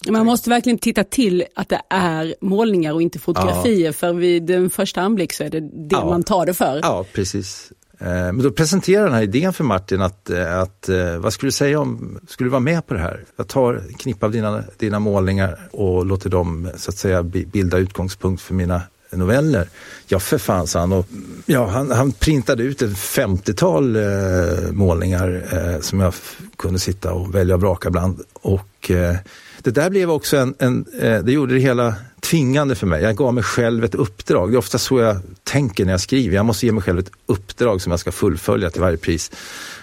man 0.08 0.26
måste 0.26 0.50
verkligen 0.50 0.78
titta 0.78 1.04
till 1.04 1.44
att 1.54 1.68
det 1.68 1.80
är 1.90 2.34
målningar 2.40 2.92
och 2.92 3.02
inte 3.02 3.18
fotografier 3.18 3.86
ja. 3.86 3.92
för 3.92 4.12
vid 4.12 4.50
en 4.50 4.70
första 4.70 5.00
anblick 5.00 5.32
så 5.32 5.44
är 5.44 5.50
det 5.50 5.60
det 5.60 5.88
ja. 5.90 6.04
man 6.04 6.22
tar 6.22 6.46
det 6.46 6.54
för. 6.54 6.80
Ja, 6.82 7.04
precis. 7.12 7.72
Eh, 7.98 8.06
men 8.08 8.38
då 8.38 8.50
presenterar 8.50 9.04
den 9.04 9.14
här 9.14 9.22
idén 9.22 9.52
för 9.52 9.64
Martin 9.64 10.02
att, 10.02 10.30
eh, 10.30 10.58
att 10.58 10.88
eh, 10.88 11.16
vad 11.16 11.32
skulle 11.32 11.48
du 11.48 11.52
säga 11.52 11.80
om, 11.80 12.18
skulle 12.28 12.46
du 12.46 12.50
vara 12.50 12.60
med 12.60 12.86
på 12.86 12.94
det 12.94 13.00
här? 13.00 13.24
Jag 13.36 13.48
tar 13.48 13.74
en 13.74 13.94
knipp 13.94 14.22
av 14.22 14.30
dina, 14.30 14.64
dina 14.78 14.98
målningar 14.98 15.58
och 15.70 16.06
låter 16.06 16.30
dem 16.30 16.70
så 16.76 16.90
att 16.90 16.96
säga 16.96 17.22
bilda 17.22 17.78
utgångspunkt 17.78 18.42
för 18.42 18.54
mina 18.54 18.82
noveller. 19.16 19.68
Ja, 20.06 20.18
för 20.18 20.38
fan, 20.38 20.66
sa 20.66 20.80
han. 20.80 20.92
Och, 20.92 21.06
ja, 21.46 21.66
han, 21.66 21.90
han 21.90 22.12
printade 22.12 22.62
ut 22.62 22.82
ett 22.82 22.90
50-tal 22.90 23.96
eh, 23.96 24.72
målningar 24.72 25.42
eh, 25.52 25.80
som 25.80 26.00
jag 26.00 26.14
kunde 26.56 26.78
sitta 26.78 27.12
och 27.12 27.34
välja 27.34 27.54
och 27.54 27.60
vraka 27.60 27.90
bland. 27.90 28.20
Och 28.32 28.90
eh, 28.90 29.16
det 29.64 29.70
där 29.70 29.90
blev 29.90 30.10
också 30.10 30.36
en, 30.36 30.54
en 30.58 30.86
eh, 31.00 31.18
det 31.24 31.32
gjorde 31.32 31.54
det 31.54 31.60
hela 31.60 31.94
tvingande 32.20 32.74
för 32.74 32.86
mig. 32.86 33.02
Jag 33.02 33.16
gav 33.16 33.34
mig 33.34 33.44
själv 33.44 33.84
ett 33.84 33.94
uppdrag. 33.94 34.50
Det 34.50 34.54
är 34.54 34.58
ofta 34.58 34.78
så 34.78 35.00
jag 35.00 35.16
tänker 35.44 35.84
när 35.84 35.92
jag 35.92 36.00
skriver. 36.00 36.36
Jag 36.36 36.46
måste 36.46 36.66
ge 36.66 36.72
mig 36.72 36.82
själv 36.82 36.98
ett 36.98 37.10
uppdrag 37.26 37.82
som 37.82 37.90
jag 37.90 38.00
ska 38.00 38.12
fullfölja 38.12 38.70
till 38.70 38.80
varje 38.80 38.96
pris. 38.96 39.30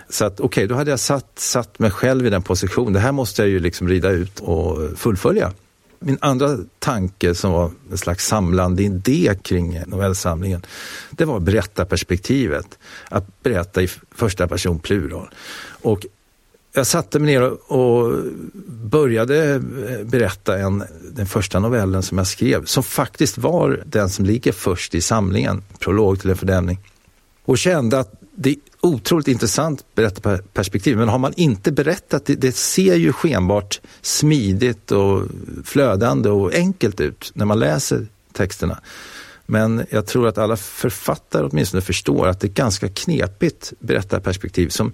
Så 0.09 0.25
att 0.25 0.39
okej, 0.39 0.45
okay, 0.45 0.67
då 0.67 0.75
hade 0.75 0.91
jag 0.91 0.99
satt, 0.99 1.31
satt 1.35 1.79
mig 1.79 1.91
själv 1.91 2.25
i 2.25 2.29
den 2.29 2.41
positionen. 2.41 2.93
Det 2.93 2.99
här 2.99 3.11
måste 3.11 3.41
jag 3.41 3.49
ju 3.49 3.59
liksom 3.59 3.87
rida 3.87 4.09
ut 4.09 4.39
och 4.39 4.97
fullfölja. 4.97 5.51
Min 5.99 6.17
andra 6.21 6.57
tanke 6.79 7.35
som 7.35 7.51
var 7.51 7.71
en 7.91 7.97
slags 7.97 8.27
samlande 8.27 8.83
idé 8.83 9.35
kring 9.43 9.81
novellsamlingen, 9.87 10.65
det 11.11 11.25
var 11.25 11.39
berättarperspektivet. 11.39 12.79
Att 13.09 13.43
berätta 13.43 13.81
i 13.81 13.87
första 14.15 14.47
person 14.47 14.79
plural. 14.79 15.29
Och 15.81 16.05
jag 16.73 16.87
satte 16.87 17.19
mig 17.19 17.33
ner 17.33 17.71
och 17.71 18.23
började 18.65 19.53
eh, 19.53 19.59
berätta 20.03 20.57
en, 20.57 20.83
den 21.11 21.25
första 21.25 21.59
novellen 21.59 22.03
som 22.03 22.17
jag 22.17 22.27
skrev, 22.27 22.65
som 22.65 22.83
faktiskt 22.83 23.37
var 23.37 23.83
den 23.85 24.09
som 24.09 24.25
ligger 24.25 24.51
först 24.51 24.95
i 24.95 25.01
samlingen, 25.01 25.63
Prolog 25.79 26.21
till 26.21 26.29
en 26.29 26.37
fördämning. 26.37 26.79
Och 27.45 27.57
kände 27.57 27.99
att 27.99 28.13
det 28.35 28.49
är 28.49 28.55
otroligt 28.81 29.27
intressant 29.27 29.85
berättarperspektiv. 29.95 30.97
Men 30.97 31.09
har 31.09 31.17
man 31.17 31.33
inte 31.35 31.71
berättat, 31.71 32.25
det, 32.25 32.35
det 32.35 32.55
ser 32.55 32.95
ju 32.95 33.13
skenbart 33.13 33.81
smidigt 34.01 34.91
och 34.91 35.23
flödande 35.63 36.29
och 36.29 36.53
enkelt 36.53 37.01
ut 37.01 37.31
när 37.33 37.45
man 37.45 37.59
läser 37.59 38.07
texterna. 38.33 38.79
Men 39.51 39.85
jag 39.89 40.05
tror 40.05 40.27
att 40.27 40.37
alla 40.37 40.57
författare 40.57 41.47
åtminstone 41.51 41.81
förstår 41.81 42.27
att 42.27 42.39
det 42.39 42.47
är 42.47 42.49
ett 42.49 42.55
ganska 42.55 42.89
knepigt 42.89 43.73
berättarperspektiv 43.79 44.69
som, 44.69 44.91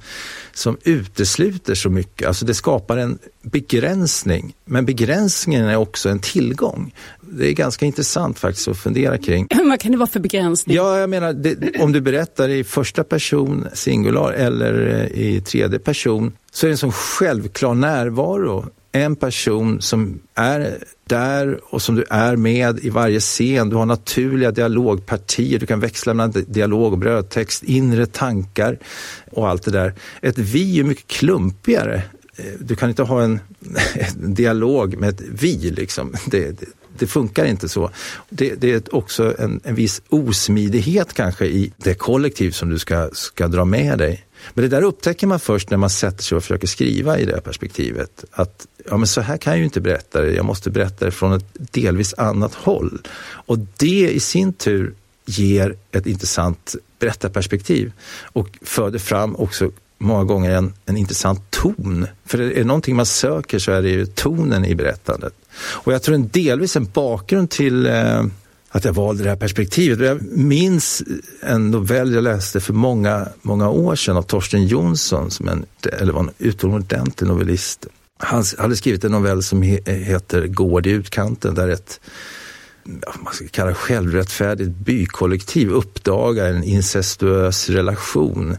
som 0.53 0.77
utesluter 0.83 1.75
så 1.75 1.89
mycket. 1.89 2.27
Alltså 2.27 2.45
det 2.45 2.53
skapar 2.53 2.97
en 2.97 3.19
begränsning, 3.41 4.55
men 4.65 4.85
begränsningen 4.85 5.65
är 5.65 5.75
också 5.75 6.09
en 6.09 6.19
tillgång. 6.19 6.93
Det 7.21 7.47
är 7.47 7.53
ganska 7.53 7.85
intressant 7.85 8.39
faktiskt 8.39 8.67
att 8.67 8.77
fundera 8.77 9.17
kring. 9.17 9.47
Vad 9.69 9.79
kan 9.79 9.91
det 9.91 9.97
vara 9.97 10.09
för 10.09 10.19
begränsning? 10.19 10.75
Ja, 10.75 10.99
jag 10.99 11.09
menar, 11.09 11.33
det, 11.33 11.79
om 11.79 11.91
du 11.91 12.01
berättar 12.01 12.49
i 12.49 12.63
första 12.63 13.03
person, 13.03 13.67
singular, 13.73 14.31
eller 14.31 14.87
eh, 15.13 15.21
i 15.21 15.41
tredje 15.41 15.79
person, 15.79 16.33
så 16.51 16.65
är 16.65 16.67
det 16.67 16.73
en 16.73 16.77
sån 16.77 16.91
självklar 16.91 17.73
närvaro 17.73 18.65
en 18.91 19.15
person 19.15 19.81
som 19.81 20.19
är 20.35 20.77
där 21.07 21.59
och 21.63 21.81
som 21.81 21.95
du 21.95 22.05
är 22.09 22.35
med 22.35 22.79
i 22.79 22.89
varje 22.89 23.19
scen. 23.19 23.69
Du 23.69 23.75
har 23.75 23.85
naturliga 23.85 24.51
dialogpartier, 24.51 25.59
du 25.59 25.65
kan 25.65 25.79
växla 25.79 26.13
mellan 26.13 26.45
dialog 26.47 26.93
och 26.93 26.99
brödtext, 26.99 27.63
inre 27.63 28.05
tankar 28.05 28.79
och 29.31 29.49
allt 29.49 29.63
det 29.63 29.71
där. 29.71 29.93
Ett 30.21 30.37
vi 30.37 30.79
är 30.79 30.83
mycket 30.83 31.07
klumpigare. 31.07 32.03
Eh, 32.35 32.45
du 32.59 32.75
kan 32.75 32.89
inte 32.89 33.03
ha 33.03 33.23
en, 33.23 33.39
en 34.19 34.33
dialog 34.33 34.97
med 34.97 35.09
ett 35.09 35.21
vi, 35.31 35.55
liksom. 35.71 36.13
Det, 36.25 36.59
det, 36.59 36.67
det 36.99 37.07
funkar 37.07 37.45
inte 37.45 37.69
så. 37.69 37.89
Det, 38.29 38.55
det 38.55 38.73
är 38.73 38.95
också 38.95 39.35
en, 39.39 39.61
en 39.63 39.75
viss 39.75 40.01
osmidighet 40.09 41.13
kanske 41.13 41.45
i 41.45 41.73
det 41.77 41.93
kollektiv 41.93 42.51
som 42.51 42.69
du 42.69 42.79
ska, 42.79 43.09
ska 43.13 43.47
dra 43.47 43.65
med 43.65 43.97
dig. 43.97 44.26
Men 44.53 44.61
det 44.61 44.69
där 44.69 44.81
upptäcker 44.81 45.27
man 45.27 45.39
först 45.39 45.69
när 45.69 45.77
man 45.77 45.89
sätter 45.89 46.23
sig 46.23 46.35
och 46.35 46.43
försöker 46.43 46.67
skriva 46.67 47.19
i 47.19 47.25
det 47.25 47.41
perspektivet. 47.41 48.25
Att 48.31 48.67
ja, 48.89 48.97
men 48.97 49.07
så 49.07 49.21
här 49.21 49.37
kan 49.37 49.53
jag 49.53 49.57
ju 49.57 49.65
inte 49.65 49.81
berätta 49.81 50.21
det, 50.21 50.31
jag 50.31 50.45
måste 50.45 50.69
berätta 50.69 51.05
det 51.05 51.11
från 51.11 51.33
ett 51.33 51.45
delvis 51.53 52.13
annat 52.17 52.53
håll. 52.53 53.01
Och 53.29 53.59
det 53.77 54.09
i 54.09 54.19
sin 54.19 54.53
tur 54.53 54.93
ger 55.25 55.75
ett 55.91 56.05
intressant 56.05 56.75
berättarperspektiv 56.99 57.91
och 58.23 58.59
föder 58.61 58.99
fram 58.99 59.35
också 59.35 59.71
många 59.97 60.23
gånger 60.23 60.51
en, 60.51 60.73
en 60.85 60.97
intressant 60.97 61.51
ton. 61.51 62.07
För 62.25 62.39
är 62.39 62.55
det 62.55 62.63
någonting 62.63 62.95
man 62.95 63.05
söker 63.05 63.59
så 63.59 63.71
är 63.71 63.81
det 63.81 63.89
ju 63.89 64.05
tonen 64.05 64.65
i 64.65 64.75
berättandet. 64.75 65.33
Och 65.57 65.93
jag 65.93 66.03
tror 66.03 66.15
en 66.15 66.27
delvis 66.27 66.75
en 66.75 66.85
bakgrund 66.93 67.49
till 67.49 67.85
eh, 67.85 68.23
att 68.69 68.85
jag 68.85 68.93
valde 68.93 69.23
det 69.23 69.29
här 69.29 69.37
perspektivet. 69.37 69.99
Jag 69.99 70.21
minns 70.21 71.03
en 71.41 71.71
novell 71.71 72.13
jag 72.13 72.23
läste 72.23 72.59
för 72.59 72.73
många, 72.73 73.27
många 73.41 73.69
år 73.69 73.95
sedan 73.95 74.17
av 74.17 74.21
Torsten 74.21 74.67
Jonsson, 74.67 75.31
som 75.31 75.47
en, 75.47 75.65
eller 75.99 76.13
var 76.13 76.19
en 76.19 76.31
utomordentlig 76.37 77.27
novellist. 77.27 77.85
Han 78.17 78.43
hade 78.57 78.75
skrivit 78.75 79.03
en 79.03 79.11
novell 79.11 79.43
som 79.43 79.61
heter 79.61 80.47
Gård 80.47 80.87
i 80.87 80.89
utkanten, 80.89 81.55
där 81.55 81.67
ett 81.67 81.99
man 83.23 83.33
ska 83.33 83.47
kalla 83.47 83.73
självrättfärdigt 83.73 84.69
bykollektiv 84.69 85.71
uppdagar 85.71 86.45
en 86.45 86.63
incestuös 86.63 87.69
relation. 87.69 88.57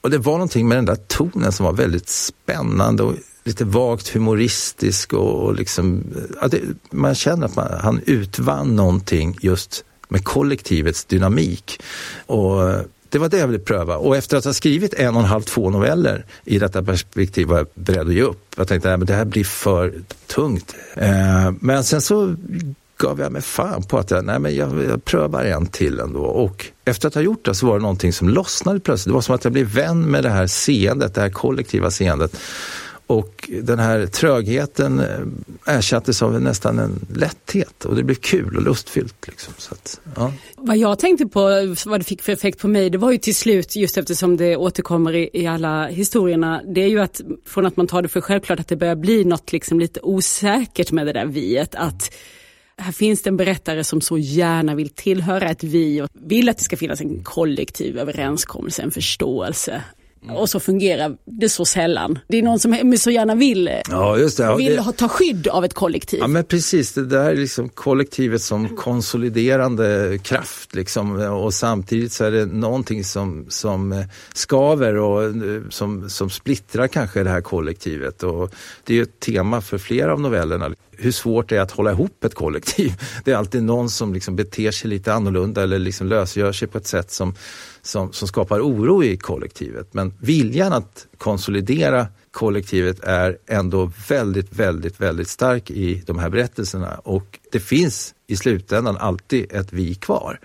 Och 0.00 0.10
det 0.10 0.18
var 0.18 0.32
någonting 0.32 0.68
med 0.68 0.78
den 0.78 0.84
där 0.84 0.96
tonen 0.96 1.52
som 1.52 1.66
var 1.66 1.72
väldigt 1.72 2.08
spännande 2.08 3.02
och 3.02 3.14
lite 3.44 3.64
vagt 3.64 4.08
humoristisk 4.08 5.12
och, 5.12 5.44
och 5.44 5.54
liksom, 5.54 6.04
ja, 6.40 6.48
det, 6.48 6.60
man 6.90 7.14
känner 7.14 7.46
att 7.46 7.56
man, 7.56 7.68
han 7.80 8.00
utvann 8.06 8.76
någonting 8.76 9.38
just 9.40 9.84
med 10.08 10.24
kollektivets 10.24 11.04
dynamik. 11.04 11.82
Och 12.26 12.70
eh, 12.70 12.80
det 13.08 13.18
var 13.18 13.28
det 13.28 13.38
jag 13.38 13.46
ville 13.46 13.58
pröva 13.58 13.96
och 13.96 14.16
efter 14.16 14.36
att 14.36 14.44
ha 14.44 14.52
skrivit 14.52 14.94
en 14.94 15.14
och 15.14 15.20
en 15.20 15.28
halv, 15.28 15.42
två 15.42 15.70
noveller 15.70 16.24
i 16.44 16.58
detta 16.58 16.82
perspektiv 16.82 17.48
var 17.48 17.56
jag 17.56 17.66
beredd 17.74 18.08
att 18.08 18.14
ge 18.14 18.22
upp. 18.22 18.54
Jag 18.56 18.68
tänkte 18.68 18.94
att 18.94 19.06
det 19.06 19.14
här 19.14 19.24
blir 19.24 19.44
för 19.44 19.94
tungt. 20.26 20.74
Eh, 20.96 21.52
men 21.60 21.84
sen 21.84 22.00
så 22.00 22.34
gav 22.96 23.20
jag 23.20 23.32
mig 23.32 23.42
fan 23.42 23.82
på 23.82 23.98
att 23.98 24.10
jag, 24.10 24.24
nej 24.24 24.38
men 24.38 24.54
jag, 24.54 24.84
jag 24.84 25.04
prövar 25.04 25.44
en 25.44 25.66
till 25.66 26.00
ändå. 26.00 26.20
Och 26.20 26.66
efter 26.84 27.08
att 27.08 27.14
ha 27.14 27.22
gjort 27.22 27.44
det 27.44 27.54
så 27.54 27.66
var 27.66 27.74
det 27.78 27.82
någonting 27.82 28.12
som 28.12 28.28
lossnade 28.28 28.80
plötsligt. 28.80 29.10
Det 29.10 29.14
var 29.14 29.20
som 29.20 29.34
att 29.34 29.44
jag 29.44 29.52
blev 29.52 29.66
vän 29.66 30.02
med 30.02 30.22
det 30.22 30.30
här 30.30 30.46
seendet, 30.46 31.14
det 31.14 31.20
här 31.20 31.30
kollektiva 31.30 31.90
seendet. 31.90 32.36
Och 33.06 33.50
den 33.62 33.78
här 33.78 34.06
trögheten 34.06 35.00
eh, 35.00 35.76
ersattes 35.76 36.22
av 36.22 36.40
nästan 36.40 36.78
en 36.78 37.06
lätthet 37.14 37.84
och 37.84 37.96
det 37.96 38.02
blev 38.02 38.14
kul 38.14 38.56
och 38.56 38.62
lustfyllt. 38.62 39.26
Liksom. 39.26 39.54
Så 39.58 39.74
att, 39.74 40.00
ja. 40.16 40.32
Vad 40.56 40.76
jag 40.76 40.98
tänkte 40.98 41.26
på, 41.26 41.40
vad 41.86 42.00
det 42.00 42.04
fick 42.04 42.22
för 42.22 42.32
effekt 42.32 42.58
på 42.58 42.68
mig, 42.68 42.90
det 42.90 42.98
var 42.98 43.12
ju 43.12 43.18
till 43.18 43.34
slut, 43.34 43.76
just 43.76 43.96
eftersom 43.96 44.36
det 44.36 44.56
återkommer 44.56 45.14
i, 45.14 45.30
i 45.32 45.46
alla 45.46 45.86
historierna, 45.86 46.62
det 46.74 46.80
är 46.80 46.88
ju 46.88 47.00
att 47.00 47.20
från 47.46 47.66
att 47.66 47.76
man 47.76 47.86
tar 47.86 48.02
det 48.02 48.08
för 48.08 48.20
självklart 48.20 48.60
att 48.60 48.68
det 48.68 48.76
börjar 48.76 48.96
bli 48.96 49.24
något 49.24 49.52
liksom 49.52 49.80
lite 49.80 50.00
osäkert 50.02 50.92
med 50.92 51.06
det 51.06 51.12
där 51.12 51.26
viet. 51.26 51.74
Att 51.74 52.14
här 52.76 52.92
finns 52.92 53.22
det 53.22 53.30
en 53.30 53.36
berättare 53.36 53.84
som 53.84 54.00
så 54.00 54.18
gärna 54.18 54.74
vill 54.74 54.88
tillhöra 54.88 55.50
ett 55.50 55.64
vi 55.64 56.02
och 56.02 56.08
vill 56.12 56.48
att 56.48 56.58
det 56.58 56.64
ska 56.64 56.76
finnas 56.76 57.00
en 57.00 57.22
kollektiv 57.22 57.98
överenskommelse, 57.98 58.82
en 58.82 58.90
förståelse. 58.90 59.82
Mm. 60.24 60.36
Och 60.36 60.50
så 60.50 60.60
fungerar 60.60 61.16
det 61.24 61.48
så 61.48 61.64
sällan. 61.64 62.18
Det 62.28 62.38
är 62.38 62.42
någon 62.42 62.58
som 62.58 62.96
så 62.98 63.10
gärna 63.10 63.34
vill, 63.34 63.70
ja, 63.90 64.18
just 64.18 64.36
det. 64.36 64.44
Ja, 64.44 64.56
vill 64.56 64.76
det... 64.76 64.92
ta 64.92 65.08
skydd 65.08 65.48
av 65.48 65.64
ett 65.64 65.74
kollektiv. 65.74 66.20
Ja 66.20 66.26
men 66.26 66.44
precis, 66.44 66.92
det 66.92 67.06
där 67.06 67.30
är 67.30 67.36
liksom 67.36 67.68
kollektivet 67.68 68.42
som 68.42 68.76
konsoliderande 68.76 70.18
kraft 70.22 70.74
liksom. 70.74 71.20
och 71.20 71.54
samtidigt 71.54 72.12
så 72.12 72.24
är 72.24 72.30
det 72.30 72.46
någonting 72.46 73.04
som, 73.04 73.46
som 73.48 73.92
eh, 73.92 74.04
skaver 74.32 74.94
och 74.94 75.24
eh, 75.24 75.30
som, 75.70 76.10
som 76.10 76.30
splittrar 76.30 76.86
kanske 76.86 77.22
det 77.22 77.30
här 77.30 77.40
kollektivet. 77.40 78.22
Och 78.22 78.54
det 78.84 78.98
är 78.98 79.02
ett 79.02 79.20
tema 79.20 79.60
för 79.60 79.78
flera 79.78 80.12
av 80.12 80.20
novellerna 80.20 80.70
hur 80.98 81.12
svårt 81.12 81.48
det 81.48 81.56
är 81.56 81.60
att 81.60 81.70
hålla 81.70 81.90
ihop 81.90 82.24
ett 82.24 82.34
kollektiv. 82.34 82.92
Det 83.24 83.32
är 83.32 83.36
alltid 83.36 83.62
någon 83.62 83.90
som 83.90 84.14
liksom 84.14 84.36
beter 84.36 84.70
sig 84.70 84.90
lite 84.90 85.12
annorlunda 85.12 85.62
eller 85.62 85.78
liksom 85.78 86.06
lösgör 86.06 86.52
sig 86.52 86.68
på 86.68 86.78
ett 86.78 86.86
sätt 86.86 87.10
som, 87.10 87.34
som, 87.84 88.12
som 88.12 88.28
skapar 88.28 88.60
oro 88.60 89.04
i 89.04 89.16
kollektivet. 89.16 89.94
Men 89.94 90.14
viljan 90.20 90.72
att 90.72 91.06
konsolidera 91.18 92.06
kollektivet 92.30 93.04
är 93.04 93.38
ändå 93.46 93.92
väldigt, 94.08 94.52
väldigt, 94.52 95.00
väldigt 95.00 95.28
stark 95.28 95.70
i 95.70 96.02
de 96.06 96.18
här 96.18 96.28
berättelserna 96.28 96.94
och 96.94 97.38
det 97.52 97.60
finns 97.60 98.14
i 98.26 98.36
slutändan 98.36 98.96
alltid 98.96 99.52
ett 99.52 99.72
vi 99.72 99.94
kvar. 99.94 100.40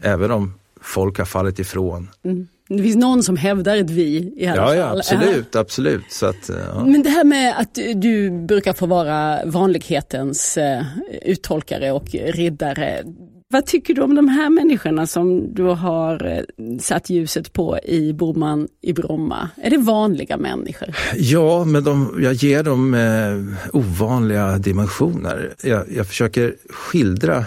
Även 0.00 0.30
om 0.30 0.54
folk 0.80 1.18
har 1.18 1.24
fallit 1.24 1.58
ifrån. 1.58 2.08
Mm. 2.24 2.48
Det 2.68 2.82
finns 2.82 2.96
någon 2.96 3.22
som 3.22 3.36
hävdar 3.36 3.76
ett 3.76 3.90
vi 3.90 4.32
i 4.36 4.46
alla 4.46 4.56
ja, 4.56 4.66
fall. 4.66 4.76
Ja, 4.76 4.98
absolut, 4.98 5.56
absolut. 5.56 6.04
Så 6.10 6.26
att, 6.26 6.48
ja. 6.48 6.84
Men 6.84 7.02
det 7.02 7.10
här 7.10 7.24
med 7.24 7.58
att 7.58 7.78
du 7.94 8.30
brukar 8.30 8.72
få 8.72 8.86
vara 8.86 9.40
vanlighetens 9.44 10.58
uh, 10.58 10.82
uttolkare 11.22 11.92
och 11.92 12.08
riddare. 12.10 13.04
Vad 13.50 13.66
tycker 13.66 13.94
du 13.94 14.02
om 14.02 14.14
de 14.14 14.28
här 14.28 14.50
människorna 14.50 15.06
som 15.06 15.54
du 15.54 15.62
har 15.62 16.26
eh, 16.26 16.78
satt 16.80 17.10
ljuset 17.10 17.52
på 17.52 17.78
i 17.84 18.12
Boman 18.12 18.68
i 18.80 18.92
Bromma? 18.92 19.50
Är 19.56 19.70
det 19.70 19.78
vanliga 19.78 20.36
människor? 20.36 20.94
Ja, 21.16 21.64
men 21.64 21.84
de, 21.84 22.18
jag 22.22 22.32
ger 22.32 22.62
dem 22.62 22.94
eh, 22.94 23.76
ovanliga 23.76 24.58
dimensioner. 24.58 25.54
Jag, 25.62 25.84
jag 25.92 26.06
försöker 26.06 26.54
skildra 26.70 27.44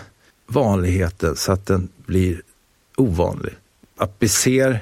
vanligheten 0.47 1.35
så 1.35 1.51
att 1.51 1.65
den 1.65 1.89
blir 2.05 2.41
ovanlig. 2.97 3.53
Att 3.97 4.15
vi 4.19 4.27
ser 4.27 4.79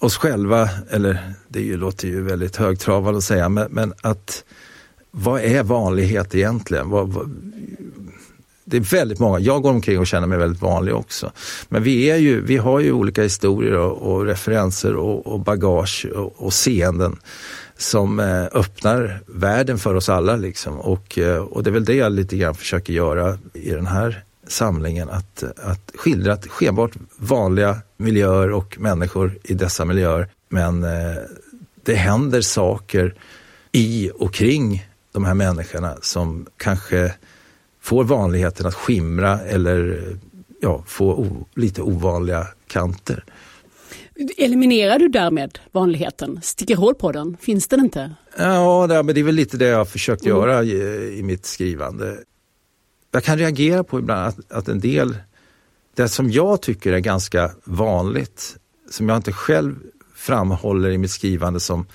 oss 0.00 0.16
själva, 0.16 0.68
eller 0.90 1.18
det 1.48 1.60
ju, 1.60 1.76
låter 1.76 2.08
ju 2.08 2.22
väldigt 2.22 2.56
högtravande 2.56 3.18
att 3.18 3.24
säga, 3.24 3.48
men, 3.48 3.66
men 3.70 3.92
att 4.00 4.44
vad 5.10 5.40
är 5.40 5.62
vanlighet 5.62 6.34
egentligen? 6.34 6.90
Vad, 6.90 7.08
vad, 7.08 7.30
det 8.64 8.76
är 8.76 8.80
väldigt 8.80 9.18
många, 9.18 9.38
jag 9.38 9.62
går 9.62 9.70
omkring 9.70 9.98
och 9.98 10.06
känner 10.06 10.26
mig 10.26 10.38
väldigt 10.38 10.62
vanlig 10.62 10.94
också. 10.94 11.32
Men 11.68 11.82
vi, 11.82 12.10
är 12.10 12.16
ju, 12.16 12.40
vi 12.40 12.56
har 12.56 12.80
ju 12.80 12.92
olika 12.92 13.22
historier 13.22 13.76
och, 13.76 14.12
och 14.12 14.26
referenser 14.26 14.96
och, 14.96 15.26
och 15.26 15.40
bagage 15.40 16.06
och, 16.14 16.34
och 16.36 16.52
seenden 16.52 17.16
som 17.76 18.20
eh, 18.20 18.44
öppnar 18.44 19.20
världen 19.26 19.78
för 19.78 19.94
oss 19.94 20.08
alla. 20.08 20.36
Liksom. 20.36 20.80
Och, 20.80 21.18
eh, 21.18 21.38
och 21.38 21.62
det 21.62 21.70
är 21.70 21.72
väl 21.72 21.84
det 21.84 21.94
jag 21.94 22.12
lite 22.12 22.36
grann 22.36 22.54
försöker 22.54 22.92
göra 22.92 23.38
i 23.52 23.70
den 23.70 23.86
här 23.86 24.24
samlingen. 24.48 25.10
Att, 25.10 25.42
att 25.42 25.92
skildra 25.94 26.32
att 26.32 26.46
skenbart 26.46 26.92
vanliga 27.16 27.78
miljöer 27.96 28.52
och 28.52 28.76
människor 28.80 29.38
i 29.44 29.54
dessa 29.54 29.84
miljöer. 29.84 30.28
Men 30.48 30.84
eh, 30.84 31.16
det 31.82 31.94
händer 31.94 32.40
saker 32.40 33.14
i 33.72 34.10
och 34.14 34.34
kring 34.34 34.86
de 35.12 35.24
här 35.24 35.34
människorna 35.34 35.96
som 36.02 36.46
kanske 36.56 37.14
får 37.84 38.04
vanligheten 38.04 38.66
att 38.66 38.74
skimra 38.74 39.40
eller 39.40 40.02
ja, 40.60 40.82
få 40.86 41.26
lite 41.54 41.82
ovanliga 41.82 42.46
kanter. 42.66 43.24
Eliminerar 44.36 44.98
du 44.98 45.08
därmed 45.08 45.58
vanligheten? 45.72 46.40
Sticker 46.42 46.76
hål 46.76 46.94
på 46.94 47.12
den? 47.12 47.36
Finns 47.40 47.68
den 47.68 47.80
inte? 47.80 48.14
Ja, 48.38 48.86
det 48.86 48.94
är 48.94 49.22
väl 49.22 49.34
lite 49.34 49.56
det 49.56 49.64
jag 49.64 49.78
har 49.78 49.84
försökt 49.84 50.24
mm. 50.26 50.36
göra 50.36 50.64
i, 50.64 51.18
i, 51.18 51.22
mitt 51.22 51.46
skrivande. 51.46 52.18
Jag 53.10 53.24
kan 53.24 53.38
reagera 53.38 53.84
på 53.84 53.98
ibland 53.98 54.28
att, 54.28 54.52
att 54.52 54.68
en 54.68 54.80
del, 54.80 55.16
det 55.96 56.08
som 56.08 56.30
jag 56.30 56.62
tycker 56.62 56.92
är 56.92 56.98
ganska 56.98 57.50
vanligt, 57.64 58.56
som 58.90 59.08
jag 59.08 59.16
inte 59.16 59.32
själv 59.32 59.76
framhåller 60.14 60.90
i 60.90 60.98
mitt 60.98 61.10
skrivande 61.10 61.60
som 61.60 61.86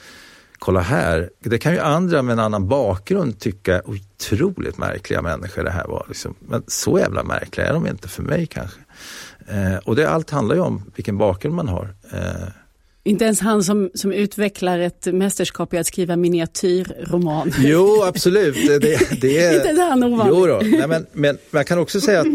kolla 0.60 0.80
här, 0.80 1.30
det 1.40 1.58
kan 1.58 1.74
ju 1.74 1.80
andra 1.80 2.22
med 2.22 2.34
en 2.34 2.40
annan 2.40 2.68
bakgrund 2.68 3.40
tycka 3.40 3.82
otroligt 3.86 4.78
märkliga 4.78 5.22
människor 5.22 5.64
det 5.64 5.72
här 5.72 5.88
var. 5.88 6.06
Liksom. 6.08 6.36
Men 6.40 6.64
så 6.68 7.00
jävla 7.00 7.24
märkliga 7.24 7.68
är 7.68 7.74
de 7.74 7.88
inte 7.88 8.08
för 8.08 8.24
mig 8.24 8.48
kanske. 8.48 8.80
Eh, 9.48 9.78
och 9.78 9.96
det 9.96 10.10
allt 10.10 10.30
handlar 10.30 10.56
ju 10.56 10.62
om 10.62 10.92
vilken 10.96 11.18
bakgrund 11.18 11.56
man 11.56 11.68
har. 11.68 11.96
Eh. 12.14 12.48
Inte 13.04 13.26
ens 13.26 13.40
han 13.40 13.64
som, 13.64 13.90
som 13.94 14.12
utvecklar 14.12 14.80
ett 14.80 15.06
mästerskap 15.06 15.74
i 15.74 15.78
att 15.78 15.88
skriva 15.88 16.16
miniatyrroman. 16.16 17.54
Jo, 17.58 18.04
absolut. 18.04 18.56
Det, 18.56 18.80
det 19.22 19.38
är, 19.44 19.56
Inte 19.56 19.68
ens 19.68 19.80
han 19.80 20.04
ovanlig. 20.04 20.36
Jo 20.36 20.48
då. 20.48 20.60
Nej, 20.64 20.88
men, 20.88 21.06
men 21.14 21.38
jag 21.52 21.68
kan 21.68 21.80
också 21.80 22.02
säga 22.02 22.20
att 22.20 22.28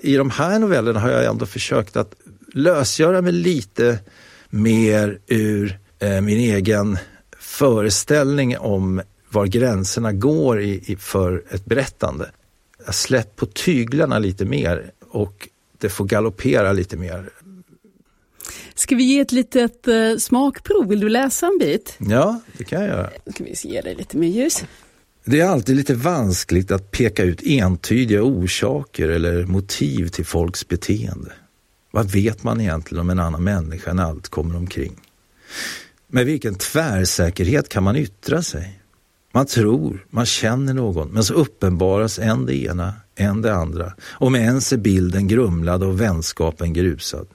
i 0.00 0.16
de 0.16 0.30
här 0.30 0.58
novellerna 0.58 1.00
har 1.00 1.10
jag 1.10 1.24
ändå 1.24 1.46
försökt 1.46 1.96
att 1.96 2.14
lösgöra 2.52 3.22
mig 3.22 3.32
lite 3.32 3.98
mer 4.50 5.18
ur 5.26 5.78
eh, 5.98 6.20
min 6.20 6.38
egen 6.38 6.98
föreställning 7.58 8.58
om 8.58 9.02
var 9.30 9.46
gränserna 9.46 10.12
går 10.12 10.60
i, 10.60 10.82
i, 10.86 10.96
för 10.96 11.42
ett 11.50 11.64
berättande. 11.64 12.30
Jag 12.86 12.94
släppt 12.94 13.36
på 13.36 13.46
tyglarna 13.46 14.18
lite 14.18 14.44
mer 14.44 14.90
och 15.10 15.48
det 15.78 15.88
får 15.88 16.04
galoppera 16.04 16.72
lite 16.72 16.96
mer. 16.96 17.30
Ska 18.74 18.96
vi 18.96 19.04
ge 19.04 19.20
ett 19.20 19.32
litet 19.32 19.88
eh, 19.88 20.16
smakprov? 20.18 20.88
Vill 20.88 21.00
du 21.00 21.08
läsa 21.08 21.46
en 21.46 21.58
bit? 21.58 21.96
Ja, 21.98 22.40
det 22.58 22.64
kan 22.64 22.80
jag 22.80 22.88
göra. 22.88 23.10
Ska 23.34 23.44
vi 23.44 23.54
ge 23.64 23.80
dig 23.80 23.94
lite 23.94 24.16
mer 24.16 24.28
ljus? 24.28 24.64
Det 25.24 25.40
är 25.40 25.46
alltid 25.46 25.76
lite 25.76 25.94
vanskligt 25.94 26.70
att 26.70 26.90
peka 26.90 27.22
ut 27.22 27.42
entydiga 27.42 28.22
orsaker 28.22 29.08
eller 29.08 29.46
motiv 29.46 30.08
till 30.08 30.26
folks 30.26 30.68
beteende. 30.68 31.32
Vad 31.90 32.10
vet 32.10 32.42
man 32.42 32.60
egentligen 32.60 33.00
om 33.00 33.10
en 33.10 33.18
annan 33.18 33.44
människa 33.44 33.92
när 33.92 34.02
allt 34.02 34.28
kommer 34.28 34.56
omkring? 34.56 35.00
Med 36.14 36.26
vilken 36.26 36.54
tvärsäkerhet 36.54 37.68
kan 37.68 37.82
man 37.82 37.96
yttra 37.96 38.42
sig? 38.42 38.80
Man 39.32 39.46
tror, 39.46 40.06
man 40.10 40.26
känner 40.26 40.74
någon, 40.74 41.08
men 41.08 41.24
så 41.24 41.34
uppenbaras 41.34 42.18
en 42.18 42.46
det 42.46 42.54
ena, 42.54 42.92
en 43.14 43.42
det 43.42 43.54
andra. 43.54 43.92
Och 44.00 44.32
med 44.32 44.40
ens 44.40 44.72
är 44.72 44.76
bilden 44.76 45.28
grumlad 45.28 45.82
och 45.82 46.00
vänskapen 46.00 46.72
grusad. 46.72 47.26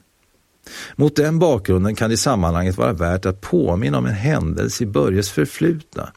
Mot 0.95 1.15
den 1.15 1.39
bakgrunden 1.39 1.95
kan 1.95 2.09
det 2.09 2.13
i 2.13 2.17
sammanhanget 2.17 2.77
vara 2.77 2.93
värt 2.93 3.25
att 3.25 3.41
påminna 3.41 3.97
om 3.97 4.05
en 4.05 4.13
händelse 4.13 4.83
i 4.83 4.87
Börjes 4.87 5.29
förflutna. 5.29 6.13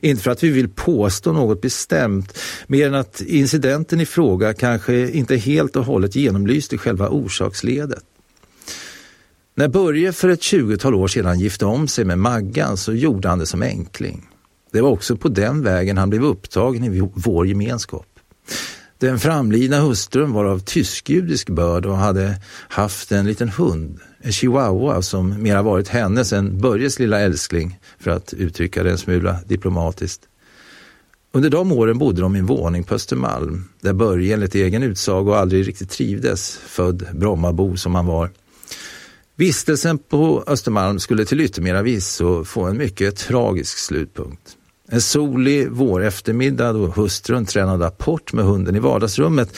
Inte 0.00 0.22
för 0.22 0.30
att 0.30 0.42
vi 0.42 0.50
vill 0.50 0.68
påstå 0.68 1.32
något 1.32 1.60
bestämt, 1.60 2.38
mer 2.66 2.86
än 2.86 2.94
att 2.94 3.20
incidenten 3.20 4.00
i 4.00 4.06
fråga 4.06 4.54
kanske 4.54 5.10
inte 5.10 5.36
helt 5.36 5.76
och 5.76 5.84
hållet 5.84 6.16
genomlyste 6.16 6.78
själva 6.78 7.08
orsaksledet. 7.08 8.04
När 9.54 9.68
Börje 9.68 10.12
för 10.12 10.28
ett 10.28 10.42
tjugotal 10.42 10.94
år 10.94 11.08
sedan 11.08 11.40
gifte 11.40 11.64
om 11.64 11.88
sig 11.88 12.04
med 12.04 12.18
Maggan 12.18 12.76
så 12.76 12.92
gjorde 12.92 13.28
han 13.28 13.38
det 13.38 13.46
som 13.46 13.62
enkling. 13.62 14.28
Det 14.72 14.80
var 14.80 14.90
också 14.90 15.16
på 15.16 15.28
den 15.28 15.62
vägen 15.62 15.98
han 15.98 16.10
blev 16.10 16.24
upptagen 16.24 16.84
i 16.84 17.10
vår 17.14 17.46
gemenskap. 17.46 18.06
Den 18.98 19.18
framlidna 19.18 19.80
hustrun 19.80 20.32
var 20.32 20.44
av 20.44 20.58
tysk-judisk 20.58 21.50
börd 21.50 21.86
och 21.86 21.96
hade 21.96 22.40
haft 22.68 23.12
en 23.12 23.26
liten 23.26 23.48
hund, 23.48 23.98
en 24.20 24.32
chihuahua 24.32 25.02
som 25.02 25.42
mera 25.42 25.62
varit 25.62 25.88
hennes 25.88 26.32
än 26.32 26.60
Börjes 26.60 26.98
lilla 26.98 27.20
älskling, 27.20 27.78
för 27.98 28.10
att 28.10 28.34
uttrycka 28.34 28.82
det 28.82 28.90
en 28.90 28.98
smula 28.98 29.38
diplomatiskt. 29.46 30.22
Under 31.32 31.50
de 31.50 31.72
åren 31.72 31.98
bodde 31.98 32.20
de 32.20 32.36
i 32.36 32.38
en 32.38 32.46
våning 32.46 32.84
på 32.84 32.94
Östermalm, 32.94 33.64
där 33.80 33.92
Börje 33.92 34.34
enligt 34.34 34.54
egen 34.54 34.82
utsago 34.82 35.32
aldrig 35.32 35.68
riktigt 35.68 35.90
trivdes, 35.90 36.56
född 36.56 37.06
Brommabo 37.14 37.76
som 37.76 37.94
han 37.94 38.06
var. 38.06 38.30
Vistelsen 39.40 39.98
på 39.98 40.44
Östermalm 40.46 40.98
skulle 40.98 41.24
till 41.24 41.40
yttermera 41.40 41.82
visso 41.82 42.44
få 42.44 42.64
en 42.64 42.76
mycket 42.76 43.16
tragisk 43.16 43.78
slutpunkt. 43.78 44.56
En 44.88 45.00
solig 45.00 45.70
våreftermiddag 45.70 46.72
då 46.72 46.86
hustrun 46.86 47.46
tränade 47.46 47.86
apport 47.86 48.32
med 48.32 48.44
hunden 48.44 48.76
i 48.76 48.78
vardagsrummet 48.78 49.56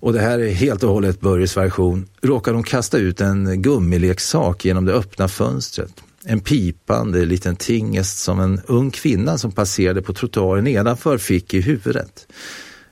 och 0.00 0.12
det 0.12 0.20
här 0.20 0.38
är 0.38 0.50
helt 0.50 0.82
och 0.82 0.90
hållet 0.90 1.20
Börjes 1.20 1.56
version, 1.56 2.08
råkade 2.22 2.56
hon 2.56 2.64
kasta 2.64 2.98
ut 2.98 3.20
en 3.20 3.62
gummileksak 3.62 4.64
genom 4.64 4.84
det 4.84 4.92
öppna 4.92 5.28
fönstret. 5.28 5.92
En 6.24 6.40
pipande 6.40 7.24
liten 7.24 7.56
tingest 7.56 8.18
som 8.18 8.40
en 8.40 8.60
ung 8.66 8.90
kvinna 8.90 9.38
som 9.38 9.52
passerade 9.52 10.02
på 10.02 10.12
trottoaren 10.12 10.64
nedanför 10.64 11.18
fick 11.18 11.54
i 11.54 11.60
huvudet. 11.60 12.26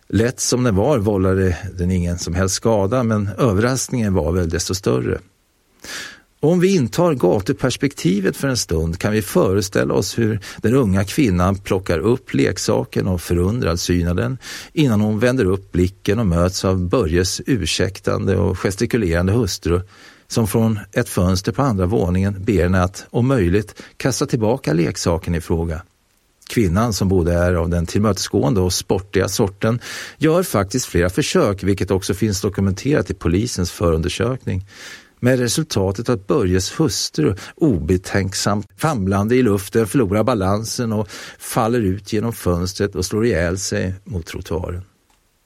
Lätt 0.08 0.40
som 0.40 0.64
den 0.64 0.76
var 0.76 0.98
vållade 0.98 1.56
den 1.78 1.90
ingen 1.90 2.18
som 2.18 2.34
helst 2.34 2.54
skada 2.54 3.02
men 3.02 3.28
överraskningen 3.38 4.14
var 4.14 4.32
väl 4.32 4.48
desto 4.48 4.74
större. 4.74 5.18
Om 6.40 6.60
vi 6.60 6.74
intar 6.74 7.14
gatuperspektivet 7.14 8.36
för 8.36 8.48
en 8.48 8.56
stund 8.56 8.98
kan 8.98 9.12
vi 9.12 9.22
föreställa 9.22 9.94
oss 9.94 10.18
hur 10.18 10.40
den 10.56 10.74
unga 10.74 11.04
kvinnan 11.04 11.56
plockar 11.56 11.98
upp 11.98 12.34
leksaken 12.34 13.06
och 13.06 13.20
förundrad 13.20 13.80
synar 13.80 14.14
den 14.14 14.38
innan 14.72 15.00
hon 15.00 15.18
vänder 15.18 15.44
upp 15.44 15.72
blicken 15.72 16.18
och 16.18 16.26
möts 16.26 16.64
av 16.64 16.88
Börjes 16.88 17.40
ursäktande 17.46 18.36
och 18.36 18.58
gestikulerande 18.58 19.32
hustru 19.32 19.80
som 20.28 20.46
från 20.46 20.78
ett 20.92 21.08
fönster 21.08 21.52
på 21.52 21.62
andra 21.62 21.86
våningen 21.86 22.44
ber 22.44 22.62
henne 22.62 22.82
att 22.82 23.06
om 23.10 23.26
möjligt 23.26 23.82
kasta 23.96 24.26
tillbaka 24.26 24.72
leksaken 24.72 25.34
i 25.34 25.40
fråga. 25.40 25.82
Kvinnan 26.48 26.92
som 26.92 27.08
både 27.08 27.32
är 27.32 27.54
av 27.54 27.68
den 27.68 27.86
tillmötesgående 27.86 28.60
och 28.60 28.72
sportiga 28.72 29.28
sorten 29.28 29.80
gör 30.18 30.42
faktiskt 30.42 30.86
flera 30.86 31.10
försök, 31.10 31.62
vilket 31.62 31.90
också 31.90 32.14
finns 32.14 32.40
dokumenterat 32.40 33.10
i 33.10 33.14
polisens 33.14 33.70
förundersökning 33.70 34.66
med 35.20 35.38
resultatet 35.38 36.08
att 36.08 36.26
Börjes 36.26 36.80
hustru 36.80 37.34
obetänksamt 37.54 38.66
famlande 38.76 39.36
i 39.36 39.42
luften 39.42 39.86
förlorar 39.86 40.24
balansen 40.24 40.92
och 40.92 41.08
faller 41.38 41.80
ut 41.80 42.12
genom 42.12 42.32
fönstret 42.32 42.94
och 42.94 43.04
slår 43.04 43.26
ihjäl 43.26 43.58
sig 43.58 43.94
mot 44.04 44.26
trottoaren. 44.26 44.82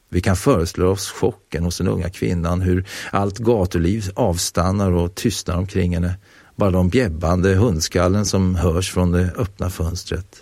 Vi 0.08 0.20
kan 0.20 0.36
föreslå 0.36 0.88
oss 0.88 1.10
chocken 1.10 1.64
hos 1.64 1.78
den 1.78 1.88
unga 1.88 2.10
kvinnan, 2.10 2.60
hur 2.60 2.84
allt 3.10 3.38
gatuliv 3.38 4.10
avstannar 4.14 4.92
och 4.92 5.14
tystnar 5.14 5.56
omkring 5.56 5.94
henne. 5.94 6.14
Bara 6.56 6.70
de 6.70 6.88
bjäbbande 6.88 7.54
hundskallen 7.54 8.26
som 8.26 8.54
hörs 8.54 8.92
från 8.92 9.12
det 9.12 9.32
öppna 9.36 9.70
fönstret. 9.70 10.36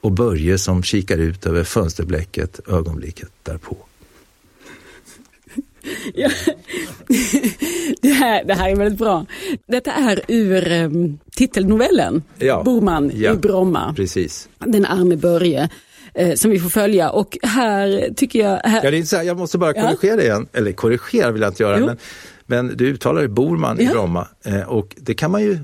Och 0.00 0.12
Börje 0.12 0.58
som 0.58 0.82
kikar 0.82 1.18
ut 1.18 1.46
över 1.46 1.64
fönsterblecket 1.64 2.60
ögonblicket 2.68 3.30
därpå. 3.42 3.76
Ja. 6.14 6.30
Det, 8.02 8.08
här, 8.08 8.44
det 8.44 8.54
här 8.54 8.70
är 8.70 8.76
väldigt 8.76 8.98
bra. 8.98 9.26
Detta 9.68 9.92
är 9.92 10.20
ur 10.28 10.72
um, 10.72 11.18
titelnovellen 11.36 12.22
ja. 12.38 12.62
Borman 12.62 13.12
ja. 13.14 13.32
i 13.32 13.36
Bromma. 13.36 13.94
Precis. 13.96 14.48
Den 14.58 14.86
arme 14.86 15.16
Börje 15.16 15.68
eh, 16.14 16.34
som 16.34 16.50
vi 16.50 16.58
får 16.58 16.68
följa. 16.68 17.10
Och 17.10 17.38
här 17.42 18.14
tycker 18.16 18.38
jag... 18.38 18.60
Här... 18.64 18.84
Ja, 18.84 18.90
det 18.90 18.98
är 18.98 19.02
så 19.02 19.16
här, 19.16 19.22
jag 19.22 19.38
måste 19.38 19.58
bara 19.58 19.72
korrigera 19.72 20.16
ja. 20.16 20.22
igen, 20.22 20.46
eller 20.52 20.72
korrigera 20.72 21.30
vill 21.30 21.42
jag 21.42 21.50
inte 21.50 21.62
göra, 21.62 21.86
men, 21.86 21.96
men 22.46 22.76
du 22.76 22.86
uttalar 22.86 23.26
Borman 23.26 23.76
ja. 23.80 23.90
i 23.90 23.92
Bromma 23.92 24.28
eh, 24.44 24.62
och 24.62 24.96
det 24.96 25.14
kan 25.14 25.30
man 25.30 25.42
ju 25.42 25.58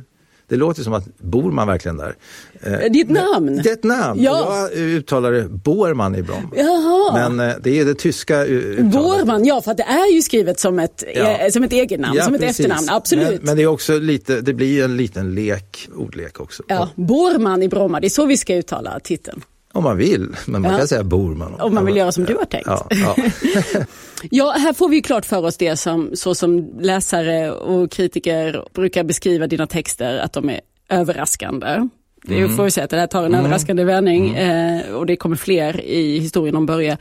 det 0.48 0.56
låter 0.56 0.82
som 0.82 0.92
att 0.92 1.18
bor 1.18 1.52
man 1.52 1.66
verkligen 1.66 1.96
där? 1.96 2.14
Eh, 2.60 2.72
ett 2.72 3.10
namn. 3.10 3.60
Det 3.64 3.68
är 3.68 3.72
ett 3.72 3.84
namn. 3.84 4.22
Ja. 4.22 4.68
Jag 4.72 4.72
uttalar 4.72 5.32
det 5.32 5.48
Borman 5.48 6.14
i 6.14 6.22
Bromma. 6.22 6.50
Jaha. 6.56 7.28
Men 7.28 7.50
eh, 7.50 7.56
det 7.62 7.80
är 7.80 7.84
det 7.84 7.94
tyska 7.94 8.44
uttalet. 8.44 8.92
Borman, 8.92 9.44
ja 9.44 9.62
för 9.62 9.74
det 9.74 9.82
är 9.82 10.14
ju 10.14 10.22
skrivet 10.22 10.60
som 10.60 10.78
ett, 10.78 11.04
ja. 11.14 11.38
eh, 11.38 11.50
som 11.50 11.64
ett 11.64 11.72
egennamn, 11.72 12.16
ja, 12.16 12.24
som 12.24 12.34
ett 12.34 12.40
precis. 12.40 12.60
efternamn. 12.60 12.88
Absolut. 12.90 13.28
Men, 13.28 13.38
men, 13.42 13.56
det 13.56 13.62
är 13.62 13.66
också 13.66 13.98
lite, 13.98 14.40
det 14.40 14.54
blir 14.54 14.84
en 14.84 14.96
liten 14.96 15.34
lek, 15.34 15.88
ordlek 15.96 16.40
också. 16.40 16.62
Ja, 16.66 16.88
Borman 16.94 17.62
i 17.62 17.68
Bromma, 17.68 18.00
det 18.00 18.06
är 18.06 18.10
så 18.10 18.26
vi 18.26 18.36
ska 18.36 18.54
uttala 18.54 19.00
titeln. 19.00 19.42
Om 19.78 19.84
man 19.84 19.96
vill, 19.96 20.36
men 20.46 20.62
man 20.62 20.72
ja. 20.72 20.78
kan 20.78 20.88
säga 20.88 21.04
Borman. 21.04 21.54
Om 21.60 21.74
man 21.74 21.86
vill 21.86 21.96
göra 21.96 22.12
som 22.12 22.24
du 22.24 22.34
har 22.34 22.44
tänkt. 22.44 22.66
Ja, 22.66 22.86
ja. 22.90 23.16
ja, 24.30 24.54
här 24.58 24.72
får 24.72 24.88
vi 24.88 25.02
klart 25.02 25.26
för 25.26 25.44
oss 25.44 25.56
det 25.56 25.76
som, 25.76 26.10
så 26.14 26.34
som 26.34 26.80
läsare 26.80 27.50
och 27.50 27.90
kritiker 27.90 28.64
brukar 28.74 29.04
beskriva 29.04 29.46
dina 29.46 29.66
texter, 29.66 30.18
att 30.18 30.32
de 30.32 30.50
är 30.50 30.60
överraskande. 30.88 31.88
Det 32.22 32.38
mm. 32.38 32.56
får 32.56 32.64
vi 32.64 32.70
säga 32.70 32.84
att 32.84 32.90
det 32.90 32.96
här 32.96 33.06
tar 33.06 33.18
en 33.18 33.26
mm. 33.26 33.40
överraskande 33.40 33.84
vändning 33.84 34.34
mm. 34.34 34.78
eh, 34.78 34.94
och 34.94 35.06
det 35.06 35.16
kommer 35.16 35.36
fler 35.36 35.80
i 35.80 36.18
historien 36.18 36.56
om 36.56 36.66
Börje. 36.66 36.98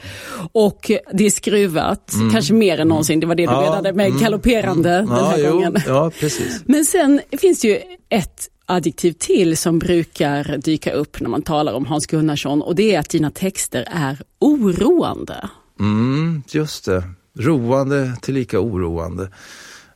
Och 0.52 0.92
det 1.14 1.26
är 1.26 1.30
skruvat, 1.30 2.14
mm. 2.14 2.32
kanske 2.32 2.54
mer 2.54 2.80
än 2.80 2.88
någonsin. 2.88 3.20
Det 3.20 3.28
var 3.28 3.36
det 3.36 3.46
du 3.46 3.52
ja. 3.52 3.62
menade 3.62 3.94
med 3.94 4.08
mm. 4.08 4.20
galopperande 4.20 4.94
mm. 4.94 5.10
den 5.10 5.26
här 5.26 5.38
ja, 5.38 5.52
gången. 5.52 5.74
Jo. 5.76 5.94
Ja, 5.94 6.12
precis. 6.20 6.62
Men 6.66 6.86
sen 6.86 7.22
finns 7.32 7.62
det 7.62 7.68
ju 7.68 7.80
ett 8.10 8.50
adjektiv 8.68 9.14
till 9.14 9.58
som 9.58 9.80
brukar 9.80 10.58
dyka 10.58 10.92
upp 10.92 11.22
när 11.22 11.30
man 11.30 11.42
talar 11.42 11.74
om 11.74 11.86
Hans 11.86 12.08
Gunnarsson 12.08 12.62
och 12.62 12.76
det 12.76 12.96
är 12.96 13.00
att 13.00 13.10
dina 13.10 13.32
texter 13.32 13.88
är 13.92 14.22
oroande. 14.40 15.50
Mm, 15.80 16.44
just 16.48 16.86
det. 16.86 17.04
Roande 17.40 18.16
tillika 18.22 18.60
oroande. 18.60 19.32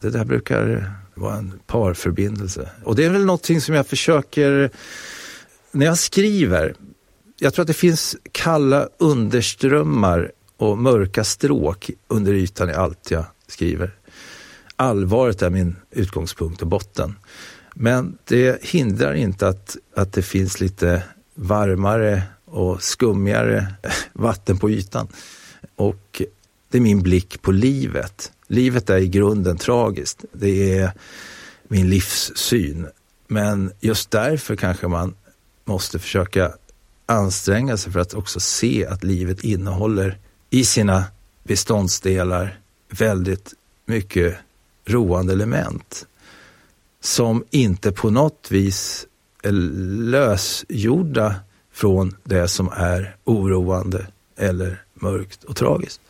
Det 0.02 0.10
där 0.10 0.26
brukar 0.26 0.92
vara 1.14 1.36
en 1.36 1.60
parförbindelse. 1.68 2.70
Och 2.84 2.96
det 2.96 3.06
är 3.06 3.10
väl 3.10 3.26
någonting 3.26 3.62
som 3.62 3.76
jag 3.76 3.88
försöker, 3.88 4.72
när 5.72 5.86
jag 5.86 5.98
skriver, 5.98 6.76
jag 7.40 7.54
tror 7.54 7.64
att 7.64 7.68
det 7.68 7.74
finns 7.74 8.18
kalla 8.32 8.88
underströmmar 9.00 10.32
och 10.58 10.78
mörka 10.78 11.24
stråk 11.24 11.90
under 12.08 12.34
ytan 12.34 12.70
i 12.70 12.74
allt 12.74 13.12
jag 13.12 13.26
skriver. 13.48 13.92
Allvaret 14.76 15.42
är 15.42 15.50
min 15.50 15.76
utgångspunkt 15.92 16.62
och 16.62 16.68
botten. 16.68 17.16
Men 17.76 18.18
det 18.26 18.64
hindrar 18.64 19.14
inte 19.14 19.48
att, 19.48 19.78
att 19.96 20.14
det 20.14 20.22
finns 20.22 20.60
lite 20.60 21.04
varmare 21.36 22.24
och 22.46 22.84
skummigare 22.84 23.68
vatten 24.14 24.58
på 24.58 24.70
ytan. 24.70 25.08
Och 25.76 26.22
det 26.70 26.78
är 26.78 26.82
min 26.82 27.02
blick 27.02 27.42
på 27.42 27.52
livet. 27.52 28.32
Livet 28.48 28.90
är 28.90 28.98
i 28.98 29.08
grunden 29.08 29.58
tragiskt. 29.58 30.26
Det 30.34 30.78
är 30.78 30.92
min 31.68 31.90
livssyn. 31.90 32.88
Men 33.28 33.72
just 33.80 34.12
därför 34.12 34.56
kanske 34.56 34.88
man 34.88 35.16
måste 35.66 36.00
försöka 36.00 36.52
anstränga 37.06 37.78
sig 37.78 37.92
för 37.92 38.00
att 38.00 38.14
också 38.14 38.40
se 38.40 38.86
att 38.86 39.04
livet 39.04 39.44
innehåller 39.44 40.18
i 40.50 40.66
sina 40.66 41.04
beståndsdelar 41.44 42.60
väldigt 42.90 43.54
mycket 43.86 44.38
roande 44.86 45.34
element 45.34 46.06
som 47.02 47.44
inte 47.50 47.92
på 47.92 48.10
något 48.10 48.48
vis 48.50 49.08
är 49.44 49.52
lösgjorda 50.12 51.36
från 51.74 52.16
det 52.24 52.48
som 52.48 52.70
är 52.76 53.16
oroande 53.24 54.08
eller 54.38 54.84
mörkt 54.94 55.44
och 55.44 55.56
tragiskt. 55.56 56.02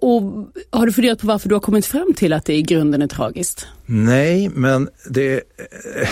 Och 0.00 0.22
har 0.70 0.86
du 0.86 0.92
funderat 0.92 1.20
på 1.20 1.26
varför 1.26 1.48
du 1.48 1.54
har 1.54 1.60
kommit 1.60 1.86
fram 1.86 2.14
till 2.14 2.32
att 2.32 2.44
det 2.44 2.54
i 2.54 2.62
grunden 2.62 3.02
är 3.02 3.06
tragiskt? 3.06 3.66
Nej, 3.86 4.48
men 4.48 4.88
det, 5.10 5.34
eh, 5.34 6.08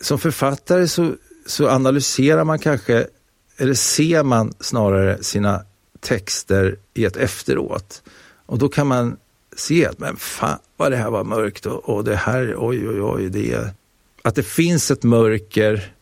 som 0.00 0.18
författare 0.18 0.88
så, 0.88 1.14
så 1.46 1.68
analyserar 1.68 2.44
man 2.44 2.58
kanske, 2.58 3.06
eller 3.56 3.74
ser 3.74 4.22
man 4.22 4.54
snarare 4.60 5.22
sina 5.22 5.62
texter 6.00 6.76
i 6.94 7.04
ett 7.04 7.16
efteråt. 7.16 8.02
Och 8.46 8.58
då 8.58 8.68
kan 8.68 8.86
man 8.86 9.16
se 9.56 9.86
att 9.86 9.98
men 9.98 10.16
fan 10.16 10.58
vad 10.76 10.92
det 10.92 10.96
här 10.96 11.10
var 11.10 11.24
mörkt 11.24 11.66
och, 11.66 11.88
och 11.88 12.04
det 12.04 12.16
här, 12.16 12.54
oj 12.58 12.88
oj 12.88 13.02
oj, 13.02 13.30
det 13.30 13.74
att 14.22 14.34
det 14.34 14.42
finns 14.42 14.90
ett 14.90 15.02
mörker 15.02 15.92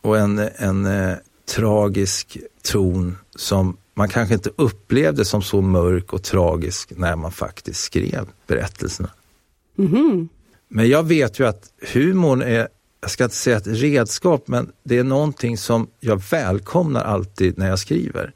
och 0.00 0.18
en, 0.18 0.38
en 0.56 0.86
eh, 0.86 1.16
tragisk 1.54 2.38
ton 2.62 3.18
som 3.36 3.76
man 3.94 4.08
kanske 4.08 4.34
inte 4.34 4.50
upplevde 4.56 5.24
som 5.24 5.42
så 5.42 5.60
mörk 5.60 6.12
och 6.12 6.22
tragisk 6.22 6.92
när 6.96 7.16
man 7.16 7.32
faktiskt 7.32 7.80
skrev 7.80 8.26
berättelserna. 8.46 9.10
Mm 9.78 9.92
-hmm. 9.92 10.28
Men 10.68 10.88
jag 10.88 11.02
vet 11.02 11.38
ju 11.38 11.46
att 11.46 11.70
humorn 11.92 12.42
är, 12.42 12.68
jag 13.00 13.10
ska 13.10 13.24
inte 13.24 13.36
säga 13.36 13.56
ett 13.56 13.66
redskap, 13.66 14.48
men 14.48 14.72
det 14.82 14.98
är 14.98 15.04
någonting 15.04 15.58
som 15.58 15.88
jag 16.00 16.22
välkomnar 16.30 17.04
alltid 17.04 17.58
när 17.58 17.68
jag 17.68 17.78
skriver. 17.78 18.32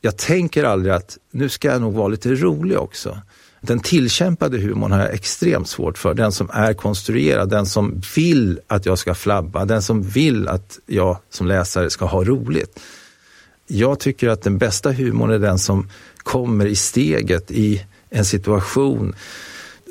Jag 0.00 0.16
tänker 0.16 0.64
aldrig 0.64 0.94
att 0.94 1.18
nu 1.30 1.48
ska 1.48 1.68
jag 1.68 1.80
nog 1.80 1.94
vara 1.94 2.08
lite 2.08 2.34
rolig 2.34 2.78
också. 2.78 3.18
Den 3.60 3.80
tillkämpade 3.80 4.58
humorn 4.58 4.92
har 4.92 5.00
jag 5.00 5.14
extremt 5.14 5.68
svårt 5.68 5.98
för. 5.98 6.14
Den 6.14 6.32
som 6.32 6.50
är 6.52 6.74
konstruerad, 6.74 7.50
den 7.50 7.66
som 7.66 8.02
vill 8.16 8.60
att 8.66 8.86
jag 8.86 8.98
ska 8.98 9.14
flabba, 9.14 9.64
den 9.64 9.82
som 9.82 10.02
vill 10.02 10.48
att 10.48 10.78
jag 10.86 11.18
som 11.30 11.46
läsare 11.46 11.90
ska 11.90 12.04
ha 12.04 12.24
roligt. 12.24 12.80
Jag 13.66 14.00
tycker 14.00 14.28
att 14.28 14.42
den 14.42 14.58
bästa 14.58 14.92
humorn 14.92 15.30
är 15.30 15.38
den 15.38 15.58
som 15.58 15.90
kommer 16.16 16.66
i 16.66 16.76
steget 16.76 17.50
i 17.50 17.84
en 18.10 18.24
situation. 18.24 19.14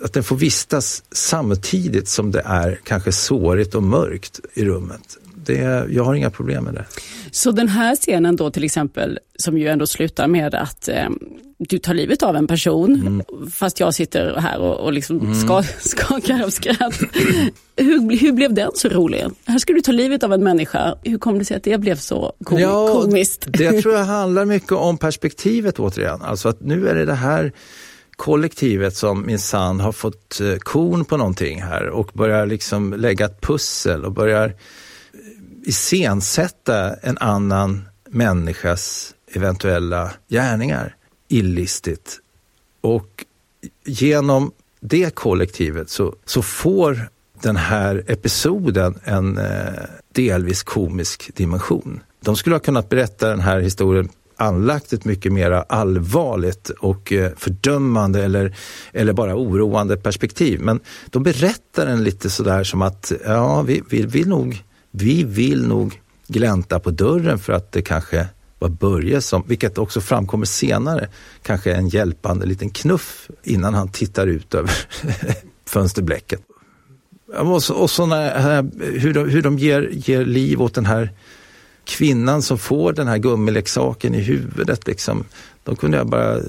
Att 0.03 0.13
den 0.13 0.23
får 0.23 0.35
vistas 0.35 1.03
samtidigt 1.11 2.07
som 2.07 2.31
det 2.31 2.41
är 2.45 2.79
kanske 2.83 3.11
sårigt 3.11 3.75
och 3.75 3.83
mörkt 3.83 4.39
i 4.53 4.65
rummet. 4.65 5.17
Det, 5.47 5.85
jag 5.89 6.03
har 6.03 6.15
inga 6.15 6.29
problem 6.29 6.63
med 6.63 6.73
det. 6.73 6.85
Så 7.31 7.51
den 7.51 7.67
här 7.67 7.95
scenen 7.95 8.35
då 8.35 8.51
till 8.51 8.63
exempel, 8.63 9.19
som 9.39 9.57
ju 9.57 9.67
ändå 9.67 9.87
slutar 9.87 10.27
med 10.27 10.55
att 10.55 10.87
eh, 10.87 11.09
du 11.57 11.79
tar 11.79 11.93
livet 11.93 12.23
av 12.23 12.35
en 12.35 12.47
person, 12.47 12.95
mm. 12.95 13.25
fast 13.51 13.79
jag 13.79 13.93
sitter 13.93 14.35
här 14.35 14.59
och, 14.59 14.85
och 14.85 14.93
liksom 14.93 15.19
mm. 15.19 15.35
ska, 15.35 15.63
skakar 15.79 16.43
av 16.43 16.49
skratt. 16.49 16.99
hur, 17.75 18.19
hur 18.19 18.31
blev 18.31 18.53
den 18.53 18.71
så 18.73 18.89
rolig? 18.89 19.25
Här 19.45 19.57
ska 19.57 19.73
du 19.73 19.81
ta 19.81 19.91
livet 19.91 20.23
av 20.23 20.33
en 20.33 20.43
människa. 20.43 20.95
Hur 21.03 21.17
kom 21.17 21.39
det 21.39 21.45
sig 21.45 21.57
att 21.57 21.63
det 21.63 21.77
blev 21.77 21.95
så 21.95 22.33
kom 22.43 22.59
ja, 22.59 22.93
komiskt? 22.93 23.45
det 23.47 23.81
tror 23.81 23.93
jag 23.93 24.05
handlar 24.05 24.45
mycket 24.45 24.71
om 24.71 24.97
perspektivet 24.97 25.79
återigen. 25.79 26.21
Alltså 26.21 26.49
att 26.49 26.61
nu 26.61 26.87
är 26.87 26.95
det 26.95 27.05
det 27.05 27.13
här 27.13 27.51
kollektivet 28.15 28.95
som 28.95 29.25
minsann 29.25 29.79
har 29.79 29.91
fått 29.91 30.41
eh, 30.41 30.55
korn 30.55 31.05
på 31.05 31.17
någonting 31.17 31.61
här 31.61 31.89
och 31.89 32.11
börjar 32.13 32.45
liksom 32.45 32.93
lägga 32.93 33.25
ett 33.25 33.41
pussel 33.41 34.05
och 34.05 34.11
börjar 34.11 34.53
iscensätta 35.67 36.93
en 36.93 37.17
annan 37.17 37.87
människas 38.09 39.15
eventuella 39.33 40.11
gärningar 40.27 40.95
illistigt. 41.27 42.19
Och 42.81 43.25
genom 43.85 44.51
det 44.79 45.15
kollektivet 45.15 45.89
så, 45.89 46.15
så 46.25 46.41
får 46.41 47.09
den 47.41 47.55
här 47.55 48.03
episoden 48.07 48.99
en 49.03 49.37
eh, 49.37 49.73
delvis 50.11 50.63
komisk 50.63 51.35
dimension. 51.35 51.99
De 52.19 52.35
skulle 52.35 52.55
ha 52.55 52.59
kunnat 52.59 52.89
berätta 52.89 53.29
den 53.29 53.39
här 53.39 53.59
historien 53.59 54.09
anlagt 54.35 54.93
ett 54.93 55.05
mycket 55.05 55.33
mer 55.33 55.51
allvarligt 55.51 56.69
och 56.69 57.13
eh, 57.13 57.31
fördömande 57.37 58.23
eller, 58.23 58.55
eller 58.93 59.13
bara 59.13 59.35
oroande 59.35 59.97
perspektiv. 59.97 60.61
Men 60.61 60.79
de 61.09 61.23
berättar 61.23 61.85
den 61.85 62.03
lite 62.03 62.29
sådär 62.29 62.63
som 62.63 62.81
att 62.81 63.11
ja, 63.25 63.61
vi, 63.61 63.83
vi 63.89 64.01
vill 64.01 64.27
nog 64.27 64.63
vi 65.01 65.23
vill 65.23 65.67
nog 65.67 66.01
glänta 66.27 66.79
på 66.79 66.91
dörren 66.91 67.39
för 67.39 67.53
att 67.53 67.71
det 67.71 67.81
kanske 67.81 68.27
var 68.59 68.69
Börje 68.69 69.21
som, 69.21 69.43
vilket 69.47 69.77
också 69.77 70.01
framkommer 70.01 70.45
senare, 70.45 71.07
kanske 71.43 71.73
en 71.73 71.89
hjälpande 71.89 72.45
liten 72.45 72.69
knuff 72.69 73.29
innan 73.43 73.73
han 73.73 73.89
tittar 73.89 74.27
ut 74.27 74.55
över 74.55 74.71
fönsterblecket. 75.65 76.41
Och 77.37 77.63
så, 77.63 77.73
och 77.73 77.89
så 77.89 78.05
när, 78.05 78.63
hur 78.99 79.13
de, 79.13 79.29
hur 79.29 79.41
de 79.41 79.59
ger, 79.59 79.89
ger 79.91 80.25
liv 80.25 80.61
åt 80.61 80.73
den 80.73 80.85
här 80.85 81.11
kvinnan 81.87 82.41
som 82.41 82.57
får 82.57 82.93
den 82.93 83.07
här 83.07 83.17
gummileksaken 83.17 84.15
i 84.15 84.19
huvudet 84.19 84.87
liksom, 84.87 85.23
då 85.63 85.75
kunde 85.75 85.97
jag 85.97 86.07
bara 86.07 86.35
eh, 86.35 86.41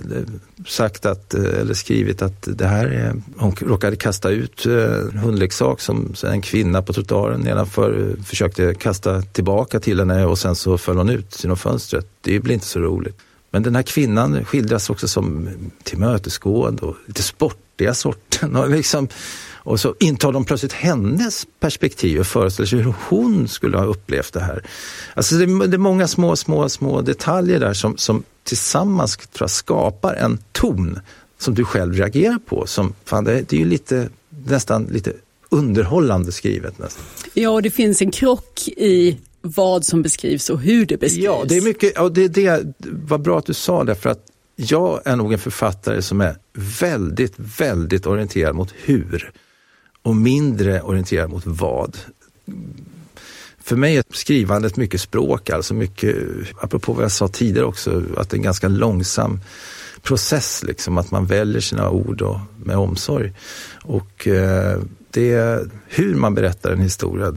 sagt 0.66 1.06
att, 1.06 1.34
eh, 1.34 1.60
eller 1.60 1.74
skrivit 1.74 2.22
att 2.22 2.48
det 2.58 2.66
här 2.66 2.86
är, 2.86 3.14
hon 3.36 3.54
råkade 3.60 3.96
kasta 3.96 4.30
ut 4.30 4.66
en 4.66 5.18
hundleksak 5.18 5.80
som 5.80 6.14
en 6.24 6.42
kvinna 6.42 6.82
på 6.82 6.92
trottoaren 6.92 7.40
nedanför 7.40 8.16
försökte 8.24 8.74
kasta 8.74 9.22
tillbaka 9.22 9.80
till 9.80 9.98
henne 9.98 10.26
och 10.26 10.38
sen 10.38 10.54
så 10.54 10.78
föll 10.78 10.96
hon 10.96 11.08
ut 11.08 11.40
genom 11.42 11.56
fönstret. 11.56 12.06
Det 12.20 12.40
blir 12.40 12.54
inte 12.54 12.66
så 12.66 12.80
roligt. 12.80 13.18
Men 13.50 13.62
den 13.62 13.76
här 13.76 13.82
kvinnan 13.82 14.44
skildras 14.44 14.90
också 14.90 15.08
som 15.08 15.48
tillmötesgående 15.82 16.82
och 16.82 16.96
lite 17.06 17.22
sportiga 17.22 17.94
sorten. 17.94 18.56
Och, 18.56 18.70
liksom, 18.70 19.08
och 19.68 19.80
så 19.80 19.94
intar 20.00 20.32
de 20.32 20.44
plötsligt 20.44 20.72
hennes 20.72 21.46
perspektiv 21.60 22.20
och 22.20 22.26
föreställer 22.26 22.66
sig 22.66 22.78
hur 22.78 22.94
hon 23.08 23.48
skulle 23.48 23.78
ha 23.78 23.84
upplevt 23.84 24.32
det 24.32 24.40
här. 24.40 24.62
Alltså 25.14 25.34
det, 25.34 25.44
är, 25.44 25.66
det 25.66 25.76
är 25.76 25.78
många 25.78 26.08
små, 26.08 26.36
små, 26.36 26.68
små 26.68 27.00
detaljer 27.00 27.60
där 27.60 27.74
som, 27.74 27.96
som 27.96 28.22
tillsammans 28.44 29.16
tror 29.16 29.28
jag, 29.40 29.50
skapar 29.50 30.14
en 30.14 30.38
ton 30.52 31.00
som 31.38 31.54
du 31.54 31.64
själv 31.64 31.94
reagerar 31.94 32.38
på. 32.38 32.66
Som, 32.66 32.94
fan, 33.04 33.24
det, 33.24 33.42
det 33.48 33.56
är 33.56 33.60
ju 33.60 33.66
lite, 33.66 34.08
nästan 34.46 34.84
lite 34.84 35.12
underhållande 35.48 36.32
skrivet. 36.32 36.78
Nästan. 36.78 37.04
Ja, 37.34 37.50
och 37.50 37.62
det 37.62 37.70
finns 37.70 38.02
en 38.02 38.10
krock 38.10 38.68
i 38.68 39.18
vad 39.42 39.84
som 39.84 40.02
beskrivs 40.02 40.50
och 40.50 40.60
hur 40.60 40.86
det 40.86 40.96
beskrivs. 40.96 41.24
Ja, 41.24 41.44
det 41.48 41.56
är 41.56 41.60
mycket, 41.60 41.92
ja, 41.94 42.08
det, 42.08 42.28
det 42.28 42.74
var 42.78 43.18
bra 43.18 43.38
att 43.38 43.46
du 43.46 43.54
sa 43.54 43.84
det 43.84 43.94
för 43.94 44.10
att 44.10 44.24
jag 44.56 45.00
är 45.04 45.16
nog 45.16 45.32
en 45.32 45.38
författare 45.38 46.02
som 46.02 46.20
är 46.20 46.36
väldigt, 46.80 47.34
väldigt 47.58 48.06
orienterad 48.06 48.54
mot 48.54 48.74
hur 48.84 49.32
och 50.08 50.16
mindre 50.16 50.82
orienterad 50.82 51.30
mot 51.30 51.46
vad. 51.46 51.96
För 53.58 53.76
mig 53.76 53.96
är 53.96 54.04
skrivandet 54.10 54.76
mycket 54.76 55.00
språk, 55.00 55.50
alltså 55.50 55.74
mycket, 55.74 56.16
apropå 56.60 56.92
vad 56.92 57.04
jag 57.04 57.12
sa 57.12 57.28
tidigare 57.28 57.66
också, 57.66 58.02
att 58.16 58.30
det 58.30 58.34
är 58.34 58.38
en 58.38 58.44
ganska 58.44 58.68
långsam 58.68 59.40
process, 60.02 60.62
liksom, 60.66 60.98
att 60.98 61.10
man 61.10 61.26
väljer 61.26 61.60
sina 61.60 61.90
ord 61.90 62.22
och, 62.22 62.38
med 62.64 62.76
omsorg. 62.76 63.32
Och 63.82 64.28
eh, 64.28 64.80
det 65.10 65.32
är 65.32 65.70
hur 65.86 66.14
man 66.14 66.34
berättar 66.34 66.72
en 66.72 66.80
historia. 66.80 67.34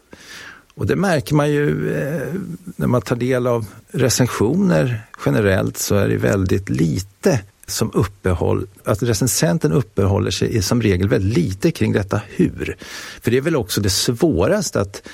Och 0.75 0.87
det 0.87 0.95
märker 0.95 1.35
man 1.35 1.51
ju 1.51 1.93
eh, 1.93 2.33
när 2.75 2.87
man 2.87 3.01
tar 3.01 3.15
del 3.15 3.47
av 3.47 3.65
recensioner 3.91 5.01
generellt 5.25 5.77
så 5.77 5.95
är 5.95 6.07
det 6.07 6.17
väldigt 6.17 6.69
lite 6.69 7.39
som 7.71 7.91
uppehåll, 7.93 8.67
att 8.83 9.03
recensenten 9.03 9.71
uppehåller 9.71 10.31
sig 10.31 10.61
som 10.61 10.81
regel 10.81 11.07
väldigt 11.07 11.37
lite 11.37 11.71
kring 11.71 11.93
detta 11.93 12.21
hur. 12.27 12.77
För 13.21 13.31
det 13.31 13.37
är 13.37 13.41
väl 13.41 13.55
också 13.55 13.81
det 13.81 13.89
svåraste 13.89 14.81
att, 14.81 15.07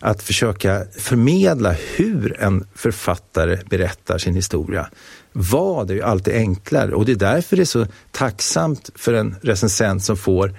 att 0.00 0.22
försöka 0.22 0.82
förmedla 0.98 1.74
hur 1.96 2.40
en 2.40 2.66
författare 2.74 3.58
berättar 3.70 4.18
sin 4.18 4.34
historia. 4.34 4.88
Vad 5.32 5.90
är 5.90 5.94
ju 5.94 6.02
alltid 6.02 6.34
enklare 6.34 6.94
och 6.94 7.04
det 7.04 7.12
är 7.12 7.16
därför 7.16 7.56
det 7.56 7.62
är 7.62 7.64
så 7.64 7.86
tacksamt 8.10 8.90
för 8.94 9.14
en 9.14 9.36
recensent 9.42 10.04
som 10.04 10.16
får 10.16 10.54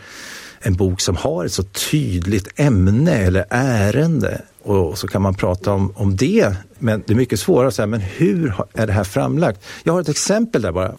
en 0.59 0.73
bok 0.73 1.01
som 1.01 1.15
har 1.15 1.45
ett 1.45 1.53
så 1.53 1.63
tydligt 1.63 2.47
ämne 2.55 3.15
eller 3.15 3.45
ärende 3.49 4.41
och 4.63 4.97
så 4.97 5.07
kan 5.07 5.21
man 5.21 5.35
prata 5.35 5.71
om, 5.71 5.91
om 5.95 6.15
det. 6.15 6.55
Men 6.79 7.03
det 7.05 7.13
är 7.13 7.17
mycket 7.17 7.39
svårare 7.39 7.67
att 7.67 7.75
säga, 7.75 7.87
men 7.87 7.99
hur 7.99 8.53
är 8.73 8.87
det 8.87 8.93
här 8.93 9.03
framlagt? 9.03 9.65
Jag 9.83 9.93
har 9.93 10.01
ett 10.01 10.09
exempel 10.09 10.61
där 10.61 10.71
bara. 10.71 10.95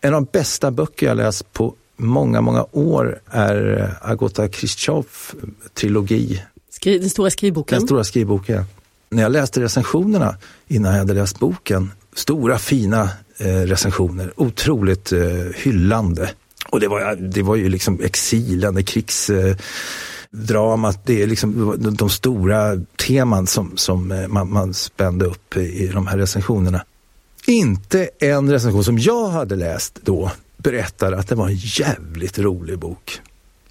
En 0.00 0.14
av 0.14 0.22
de 0.22 0.28
bästa 0.32 0.70
böcker 0.70 1.06
jag 1.06 1.16
läst 1.16 1.52
på 1.52 1.74
många, 1.96 2.40
många 2.40 2.66
år 2.72 3.20
är 3.30 3.78
eh, 3.78 4.10
Agota 4.10 4.48
Kristjov 4.48 5.06
trilogi. 5.74 6.42
Skri 6.70 6.98
den 6.98 7.10
stora 7.10 7.30
skrivboken? 7.30 7.78
Den 7.78 7.86
stora 7.86 8.04
skrivboken. 8.04 8.64
När 9.10 9.22
jag 9.22 9.32
läste 9.32 9.60
recensionerna 9.60 10.36
innan 10.68 10.92
jag 10.92 10.98
hade 10.98 11.14
läst 11.14 11.38
boken, 11.38 11.92
stora 12.14 12.58
fina 12.58 13.10
eh, 13.38 13.46
recensioner, 13.46 14.32
otroligt 14.36 15.12
eh, 15.12 15.20
hyllande. 15.54 16.30
Och 16.68 16.80
det 16.80 16.88
var, 16.88 17.14
det 17.14 17.42
var 17.42 17.56
ju 17.56 17.68
liksom 17.68 18.00
exilande 18.00 18.82
krigsdramat, 18.82 21.06
det 21.06 21.22
är 21.22 21.26
liksom 21.26 21.74
de 21.98 22.10
stora 22.10 22.76
teman 22.96 23.46
som, 23.46 23.76
som 23.76 24.12
eh, 24.12 24.28
man, 24.28 24.52
man 24.52 24.74
spände 24.74 25.24
upp 25.24 25.56
i 25.56 25.90
de 25.94 26.06
här 26.06 26.18
recensionerna. 26.18 26.84
Inte 27.46 28.08
en 28.18 28.50
recension 28.50 28.84
som 28.84 28.98
jag 28.98 29.28
hade 29.28 29.56
läst 29.56 29.98
då 30.02 30.30
berättade 30.56 31.18
att 31.18 31.28
det 31.28 31.34
var 31.34 31.48
en 31.48 31.56
jävligt 31.56 32.38
rolig 32.38 32.78
bok. 32.78 33.20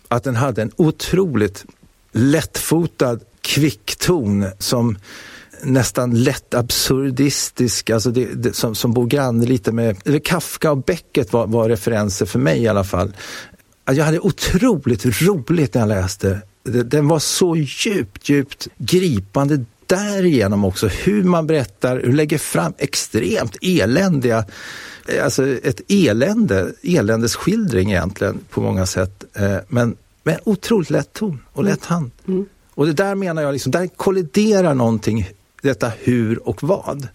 Att 0.07 0.23
den 0.23 0.35
hade 0.35 0.61
en 0.61 0.71
otroligt 0.75 1.65
lättfotad 2.11 3.19
kvickton 3.41 4.45
som 4.59 4.97
nästan 5.63 6.23
lätt 6.23 6.53
absurdistisk, 6.53 7.89
alltså 7.89 8.11
det, 8.11 8.25
det, 8.25 8.53
som, 8.53 8.75
som 8.75 8.93
bor 8.93 9.07
granne 9.07 9.45
lite 9.45 9.71
med, 9.71 9.97
eller 10.05 10.19
Kafka 10.19 10.71
och 10.71 10.77
Beckett 10.77 11.33
var, 11.33 11.47
var 11.47 11.69
referenser 11.69 12.25
för 12.25 12.39
mig 12.39 12.63
i 12.63 12.67
alla 12.67 12.83
fall. 12.83 13.15
Jag 13.85 14.05
hade 14.05 14.19
otroligt 14.19 15.21
roligt 15.21 15.73
när 15.73 15.81
jag 15.81 15.87
läste. 15.87 16.41
Den 16.63 17.07
var 17.07 17.19
så 17.19 17.55
djupt, 17.55 18.29
djupt 18.29 18.67
gripande 18.77 19.65
därigenom 19.87 20.65
också 20.65 20.87
hur 20.87 21.23
man 21.23 21.47
berättar, 21.47 22.01
hur 22.03 22.13
lägger 22.13 22.37
fram 22.37 22.73
extremt 22.77 23.57
eländiga 23.61 24.45
Alltså 25.23 25.47
ett 25.47 25.81
elände, 25.87 26.73
eländesskildring 26.83 27.91
egentligen 27.91 28.39
på 28.49 28.61
många 28.61 28.85
sätt. 28.85 29.23
Eh, 29.33 29.57
men 29.67 29.95
med 30.23 30.39
otroligt 30.43 30.89
lätt 30.89 31.13
ton 31.13 31.39
och 31.53 31.63
lätt 31.63 31.85
hand. 31.85 32.11
Mm. 32.27 32.45
Och 32.73 32.85
det 32.85 32.93
där 32.93 33.15
menar 33.15 33.41
jag, 33.41 33.53
liksom, 33.53 33.71
där 33.71 33.87
kolliderar 33.87 34.73
någonting 34.73 35.29
detta 35.61 35.91
hur 35.99 36.47
och 36.47 36.63
vad. 36.63 37.07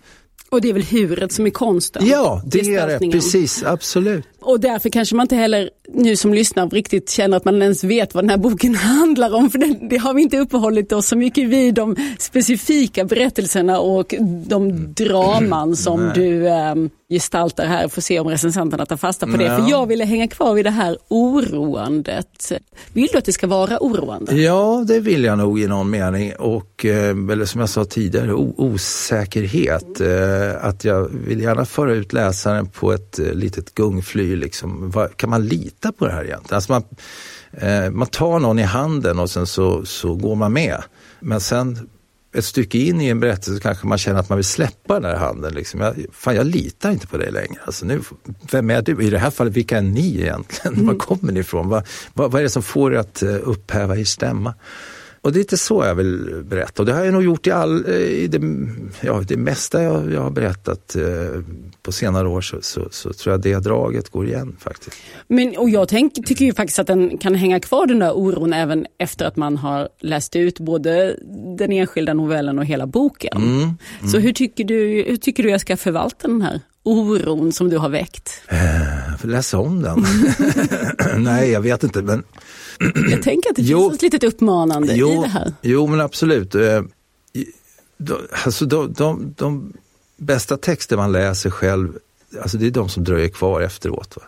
Och 0.50 0.60
det 0.60 0.68
är 0.68 0.72
väl 0.72 0.82
huret 0.82 1.32
som 1.32 1.46
är 1.46 1.50
konsten? 1.50 2.06
Ja, 2.06 2.42
det 2.44 2.60
är 2.60 2.86
det. 2.86 3.10
Precis, 3.10 3.64
absolut. 3.64 4.24
Och 4.42 4.60
därför 4.60 4.90
kanske 4.90 5.14
man 5.16 5.24
inte 5.24 5.36
heller 5.36 5.70
nu 5.94 6.16
som 6.16 6.34
lyssnar 6.34 6.70
riktigt 6.70 7.10
känner 7.10 7.36
att 7.36 7.44
man 7.44 7.62
ens 7.62 7.84
vet 7.84 8.14
vad 8.14 8.24
den 8.24 8.30
här 8.30 8.36
boken 8.36 8.74
handlar 9.00 9.34
om. 9.34 9.50
För 9.50 9.58
det, 9.58 9.78
det 9.90 9.96
har 9.96 10.14
vi 10.14 10.22
inte 10.22 10.38
uppehållit 10.38 10.92
oss 10.92 11.06
så 11.06 11.16
mycket 11.16 11.48
vid 11.48 11.74
de 11.74 11.96
specifika 12.18 13.04
berättelserna 13.04 13.80
och 13.80 14.14
de 14.46 14.92
draman 14.94 15.76
som 15.76 16.06
Nej. 16.06 16.12
du 16.14 16.48
eh, 16.48 16.74
gestaltar 17.10 17.66
här. 17.66 17.88
Får 17.88 18.02
se 18.02 18.20
om 18.20 18.28
recensenterna 18.28 18.86
tar 18.86 18.96
fasta 18.96 19.26
på 19.26 19.36
det. 19.36 19.44
Ja. 19.44 19.58
För 19.58 19.70
jag 19.70 19.86
ville 19.86 20.04
hänga 20.04 20.28
kvar 20.28 20.54
vid 20.54 20.64
det 20.64 20.70
här 20.70 20.98
oroandet. 21.08 22.52
Vill 22.92 23.08
du 23.12 23.18
att 23.18 23.24
det 23.24 23.32
ska 23.32 23.46
vara 23.46 23.78
oroande? 23.80 24.36
Ja, 24.36 24.84
det 24.88 25.00
vill 25.00 25.24
jag 25.24 25.38
nog 25.38 25.60
i 25.60 25.66
någon 25.66 25.90
mening. 25.90 26.32
Och, 26.38 26.84
eh, 26.84 27.10
eller 27.10 27.44
som 27.44 27.60
jag 27.60 27.70
sa 27.70 27.84
tidigare, 27.84 28.34
osäkerhet. 28.34 30.00
Eh, 30.00 30.64
att 30.64 30.84
jag 30.84 31.08
vill 31.12 31.40
gärna 31.40 31.64
föra 31.64 31.94
ut 31.94 32.12
läsaren 32.12 32.66
på 32.66 32.92
ett 32.92 33.18
eh, 33.18 33.32
litet 33.32 33.74
gungfly 33.74 34.29
liksom, 34.36 34.90
vad, 34.90 35.16
kan 35.16 35.30
man 35.30 35.46
lita 35.46 35.92
på 35.92 36.06
det 36.06 36.12
här 36.12 36.24
egentligen? 36.24 36.54
Alltså 36.54 36.72
man, 36.72 36.84
eh, 37.52 37.90
man 37.90 38.06
tar 38.06 38.38
någon 38.38 38.58
i 38.58 38.62
handen 38.62 39.18
och 39.18 39.30
sen 39.30 39.46
så, 39.46 39.84
så 39.84 40.14
går 40.14 40.34
man 40.34 40.52
med. 40.52 40.82
Men 41.20 41.40
sen 41.40 41.88
ett 42.32 42.44
stycke 42.44 42.78
in 42.78 43.00
i 43.00 43.08
en 43.08 43.20
berättelse 43.20 43.62
kanske 43.62 43.86
man 43.86 43.98
känner 43.98 44.20
att 44.20 44.28
man 44.28 44.38
vill 44.38 44.44
släppa 44.44 45.00
den 45.00 45.10
här 45.10 45.18
handen. 45.18 45.54
Liksom. 45.54 45.80
Jag, 45.80 45.94
fan, 46.12 46.34
jag 46.34 46.46
litar 46.46 46.90
inte 46.90 47.06
på 47.06 47.16
dig 47.16 47.32
längre. 47.32 47.60
Alltså 47.64 47.86
nu, 47.86 48.00
vem 48.50 48.70
är 48.70 48.82
du? 48.82 49.04
I 49.04 49.10
det 49.10 49.18
här 49.18 49.30
fallet, 49.30 49.56
vilka 49.56 49.78
är 49.78 49.82
ni 49.82 50.20
egentligen? 50.20 50.74
Mm. 50.80 50.86
Var 50.86 50.94
kommer 50.94 51.32
ni 51.32 51.40
ifrån? 51.40 51.68
Vad, 51.68 51.86
vad, 52.14 52.30
vad 52.30 52.40
är 52.40 52.42
det 52.42 52.50
som 52.50 52.62
får 52.62 52.94
er 52.94 52.98
att 52.98 53.22
uh, 53.22 53.34
upphäva 53.42 53.96
er 53.96 54.04
stämma? 54.04 54.54
Och 55.22 55.32
det 55.32 55.38
är 55.38 55.40
inte 55.40 55.56
så 55.56 55.84
jag 55.84 55.94
vill 55.94 56.42
berätta. 56.44 56.82
Och 56.82 56.86
det 56.86 56.92
har 56.92 57.04
jag 57.04 57.12
nog 57.12 57.22
gjort 57.22 57.46
i, 57.46 57.50
all, 57.50 57.84
eh, 57.88 57.94
i 57.94 58.28
det, 58.28 58.40
ja, 59.00 59.22
det 59.28 59.36
mesta 59.36 59.82
jag, 59.82 60.12
jag 60.12 60.20
har 60.20 60.30
berättat 60.30 60.96
eh, 60.96 61.42
på 61.82 61.92
senare 61.92 62.28
år 62.28 62.40
så, 62.40 62.56
så, 62.60 62.88
så, 62.90 63.12
tror 63.12 63.32
jag 63.32 63.42
det 63.42 63.58
draget 63.58 64.08
går 64.08 64.26
igen 64.26 64.56
faktiskt. 64.60 64.96
Men, 65.28 65.56
och 65.56 65.70
jag 65.70 65.88
tänk, 65.88 66.14
tycker 66.26 66.44
ju 66.44 66.54
faktiskt 66.54 66.78
att 66.78 66.86
den 66.86 67.18
kan 67.18 67.34
hänga 67.34 67.60
kvar 67.60 67.86
den 67.86 67.98
där 67.98 68.12
oron 68.12 68.52
även 68.52 68.86
efter 68.98 69.26
att 69.26 69.36
man 69.36 69.56
har 69.56 69.88
läst 70.00 70.36
ut 70.36 70.60
både 70.60 71.16
den 71.58 71.72
enskilda 71.72 72.14
novellen 72.14 72.58
och 72.58 72.64
hela 72.64 72.86
boken. 72.86 73.36
Mm, 73.36 73.60
mm. 73.60 73.76
Så 74.12 74.18
hur 74.18 74.32
tycker, 74.32 74.64
du, 74.64 75.04
hur 75.08 75.16
tycker 75.16 75.42
du 75.42 75.50
jag 75.50 75.60
ska 75.60 75.76
förvalta 75.76 76.28
den 76.28 76.42
här 76.42 76.60
oron 76.82 77.52
som 77.52 77.70
du 77.70 77.78
har 77.78 77.88
väckt? 77.88 78.42
Eh, 78.48 79.26
läsa 79.26 79.58
om 79.58 79.82
den. 79.82 80.04
Nej, 81.24 81.50
jag 81.50 81.60
vet 81.60 81.82
inte 81.82 82.02
men 82.02 82.24
jag 83.10 83.22
tänker 83.22 83.50
att 83.50 83.56
det 83.56 83.62
jo, 83.62 83.80
finns 83.80 83.94
ett 83.94 84.02
litet 84.02 84.24
uppmanande 84.24 84.94
jo, 84.94 85.12
i 85.12 85.16
det 85.16 85.28
här. 85.28 85.52
Jo, 85.62 85.86
men 85.86 86.00
absolut. 86.00 86.54
Eh, 86.54 86.82
alltså 88.44 88.66
de, 88.66 88.92
de, 88.92 89.34
de 89.38 89.72
bästa 90.16 90.56
texter 90.56 90.96
man 90.96 91.12
läser 91.12 91.50
själv, 91.50 91.98
alltså 92.42 92.58
det 92.58 92.66
är 92.66 92.70
de 92.70 92.88
som 92.88 93.04
dröjer 93.04 93.28
kvar 93.28 93.60
efteråt. 93.60 94.16
Va? 94.16 94.22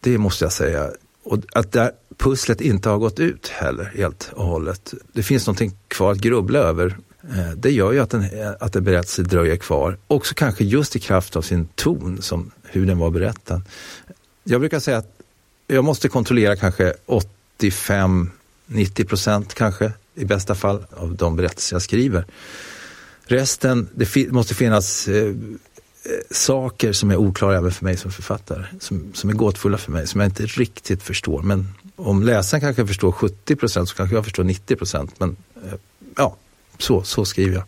Det 0.00 0.18
måste 0.18 0.44
jag 0.44 0.52
säga. 0.52 0.90
Och 1.22 1.38
att 1.52 1.72
där 1.72 1.90
pusslet 2.16 2.60
inte 2.60 2.88
har 2.88 2.98
gått 2.98 3.20
ut 3.20 3.48
heller 3.48 3.84
helt 3.84 4.30
och 4.34 4.46
hållet. 4.46 4.94
Det 5.12 5.22
finns 5.22 5.46
någonting 5.46 5.72
kvar 5.88 6.12
att 6.12 6.18
grubbla 6.18 6.58
över. 6.58 6.96
Eh, 7.22 7.50
det 7.56 7.70
gör 7.70 7.92
ju 7.92 8.00
att, 8.00 8.10
den, 8.10 8.24
att 8.60 8.76
en 8.76 8.84
berättelse 8.84 9.22
dröjer 9.22 9.56
kvar. 9.56 9.98
Också 10.06 10.34
kanske 10.34 10.64
just 10.64 10.96
i 10.96 11.00
kraft 11.00 11.36
av 11.36 11.42
sin 11.42 11.68
ton, 11.74 12.22
som 12.22 12.50
hur 12.62 12.86
den 12.86 12.98
var 12.98 13.10
berättad. 13.10 13.62
Jag 14.44 14.60
brukar 14.60 14.80
säga 14.80 14.98
att 14.98 15.20
jag 15.66 15.84
måste 15.84 16.08
kontrollera 16.08 16.56
kanske 16.56 16.94
85-90 17.62 19.04
procent 19.04 19.54
kanske 19.54 19.92
i 20.14 20.24
bästa 20.24 20.54
fall 20.54 20.86
av 20.96 21.14
de 21.14 21.36
berättelser 21.36 21.74
jag 21.74 21.82
skriver. 21.82 22.24
Resten, 23.24 23.88
det 23.94 24.06
fi 24.06 24.28
måste 24.30 24.54
finnas 24.54 25.08
eh, 25.08 25.24
eh, 25.24 25.34
saker 26.30 26.92
som 26.92 27.10
är 27.10 27.16
oklara 27.16 27.56
även 27.56 27.72
för 27.72 27.84
mig 27.84 27.96
som 27.96 28.12
författare. 28.12 28.64
Som, 28.80 29.12
som 29.14 29.30
är 29.30 29.34
gåtfulla 29.34 29.78
för 29.78 29.92
mig, 29.92 30.06
som 30.06 30.20
jag 30.20 30.28
inte 30.28 30.46
riktigt 30.46 31.02
förstår. 31.02 31.42
Men 31.42 31.68
om 31.96 32.22
läsaren 32.22 32.60
kanske 32.60 32.86
förstår 32.86 33.12
70 33.12 33.56
procent 33.56 33.88
så 33.88 33.94
kanske 33.94 34.16
jag 34.16 34.24
förstår 34.24 34.44
90 34.44 34.76
procent. 34.76 35.20
Men 35.20 35.36
eh, 35.64 35.74
ja, 36.16 36.36
så, 36.78 37.02
så 37.02 37.24
skriver 37.24 37.54
jag. 37.54 37.64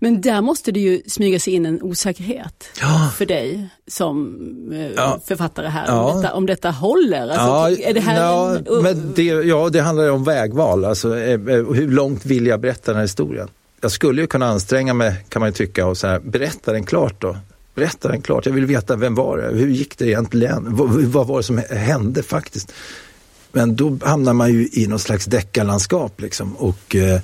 Men 0.00 0.20
där 0.20 0.40
måste 0.40 0.72
det 0.72 0.80
ju 0.80 1.02
smyga 1.06 1.40
sig 1.40 1.52
in 1.52 1.66
en 1.66 1.82
osäkerhet 1.82 2.64
ja. 2.80 3.10
för 3.16 3.26
dig 3.26 3.68
som 3.86 4.38
eh, 4.72 4.90
ja. 4.96 5.20
författare 5.26 5.66
här. 5.66 5.84
Ja. 5.86 6.02
Om, 6.02 6.22
detta, 6.22 6.34
om 6.34 6.46
detta 6.46 6.70
håller? 6.70 7.28
Alltså, 7.28 7.82
är 7.82 7.94
det 7.94 8.00
här 8.00 8.20
ja, 8.20 8.56
en, 8.56 8.82
men 8.82 9.12
det, 9.16 9.24
ja, 9.24 9.68
det 9.68 9.80
handlar 9.80 10.10
om 10.10 10.24
vägval. 10.24 10.84
Alltså, 10.84 11.18
eh, 11.18 11.38
hur 11.74 11.88
långt 11.88 12.26
vill 12.26 12.46
jag 12.46 12.60
berätta 12.60 12.90
den 12.92 12.96
här 12.96 13.04
historien? 13.04 13.48
Jag 13.80 13.90
skulle 13.90 14.20
ju 14.20 14.26
kunna 14.26 14.46
anstränga 14.46 14.94
mig, 14.94 15.24
kan 15.28 15.40
man 15.40 15.48
ju 15.48 15.52
tycka, 15.52 15.86
och 15.86 15.96
så 15.98 16.06
här, 16.06 16.18
berätta 16.18 16.72
den 16.72 16.84
klart 16.84 17.20
då. 17.20 17.36
Berätta 17.74 18.08
den 18.08 18.22
klart. 18.22 18.46
Jag 18.46 18.52
vill 18.52 18.66
veta, 18.66 18.96
vem 18.96 19.14
var 19.14 19.38
det? 19.38 19.58
Hur 19.58 19.68
gick 19.68 19.98
det 19.98 20.06
egentligen? 20.06 20.76
Vad, 20.76 20.90
vad 20.90 21.26
var 21.26 21.36
det 21.36 21.42
som 21.42 21.62
hände 21.70 22.22
faktiskt? 22.22 22.72
Men 23.52 23.76
då 23.76 23.98
hamnar 24.02 24.32
man 24.32 24.52
ju 24.52 24.68
i 24.72 24.86
något 24.86 25.00
slags 25.00 25.24
deckarlandskap 25.24 26.20
liksom. 26.20 26.56
Och, 26.56 26.96
eh, 26.96 27.20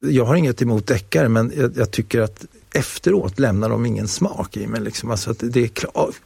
jag 0.00 0.24
har 0.24 0.36
inget 0.36 0.62
emot 0.62 0.86
deckare 0.86 1.28
men 1.28 1.52
jag, 1.56 1.76
jag, 1.76 1.90
tycker 1.90 2.20
att 2.20 2.44
efteråt 2.74 3.38
lämnar 3.38 3.68
de 3.68 3.86
ingen 3.86 4.08
smak 4.08 4.56
i 4.56 4.66
mig. 4.66 4.80
Liksom. 4.80 5.10
Alltså 5.10 5.30
att 5.30 5.38
det 5.42 5.60
är 5.60 5.70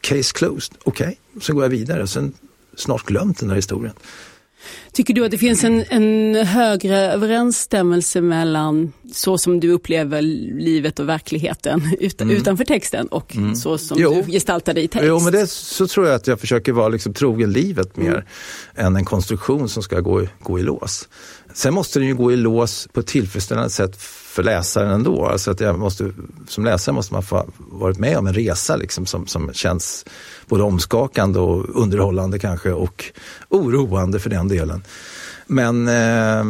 case 0.01 0.33
closed, 0.35 0.75
okej, 0.85 1.07
okay. 1.07 1.41
så 1.41 1.55
går 1.55 1.63
jag 1.63 1.71
vidare 1.71 2.03
och 2.03 2.11
sen 2.11 2.33
snart 2.77 3.05
glömt 3.05 3.39
den 3.39 3.49
där 3.49 3.57
historien. 3.57 3.95
Tycker 4.93 5.15
du 5.15 5.25
att 5.25 5.31
det 5.31 5.39
finns 5.39 5.65
en, 5.65 5.85
en 5.89 6.35
högre 6.47 6.97
överensstämmelse 7.13 8.21
mellan 8.21 8.93
så 9.13 9.39
som 9.39 9.61
du 9.61 9.71
upplever 9.71 10.23
livet 10.23 10.99
och 10.99 11.09
verkligheten 11.09 11.97
ut, 12.01 12.21
mm. 12.21 12.37
utanför 12.37 12.65
texten 12.65 13.07
och 13.07 13.37
mm. 13.37 13.57
så 13.57 13.79
som 13.79 13.99
jo. 14.01 14.23
du 14.27 14.33
gestaltar 14.33 14.75
det 14.75 14.83
i 14.83 14.89
text? 14.89 15.05
Jo, 15.09 15.21
men 15.21 15.33
det, 15.33 15.47
så 15.47 15.87
tror 15.87 16.07
jag 16.07 16.15
att 16.15 16.27
jag 16.27 16.41
försöker 16.41 16.73
vara 16.73 16.89
liksom 16.89 17.15
trogen 17.15 17.53
livet 17.53 17.97
mer 17.97 18.09
mm. 18.09 18.25
än 18.75 18.97
en 18.97 19.05
konstruktion 19.05 19.69
som 19.69 19.83
ska 19.83 20.01
gå, 20.01 20.27
gå 20.43 20.59
i 20.59 20.63
lås. 20.63 21.09
Sen 21.55 21.75
måste 21.75 21.99
den 21.99 22.09
ju 22.09 22.15
gå 22.15 22.33
i 22.33 22.37
lås 22.37 22.89
på 22.93 23.01
ett 23.01 23.07
tillfredsställande 23.07 23.71
sätt 23.71 23.97
för 24.35 24.43
läsaren 24.43 24.91
ändå. 24.91 25.27
Alltså 25.27 25.51
att 25.51 25.61
jag 25.61 25.79
måste, 25.79 26.13
som 26.49 26.65
läsare 26.65 26.95
måste 26.95 27.15
man 27.15 27.23
få 27.23 27.47
varit 27.59 27.99
med 27.99 28.19
om 28.19 28.27
en 28.27 28.35
resa 28.35 28.77
liksom 28.77 29.07
som, 29.07 29.27
som 29.27 29.53
känns 29.53 30.05
både 30.47 30.63
omskakande 30.63 31.39
och 31.39 31.83
underhållande 31.83 32.39
kanske 32.39 32.73
och 32.73 33.05
oroande 33.49 34.19
för 34.19 34.31
den 34.31 34.49
delen. 34.49 34.83
Men 35.47 35.89
eh, 35.89 36.45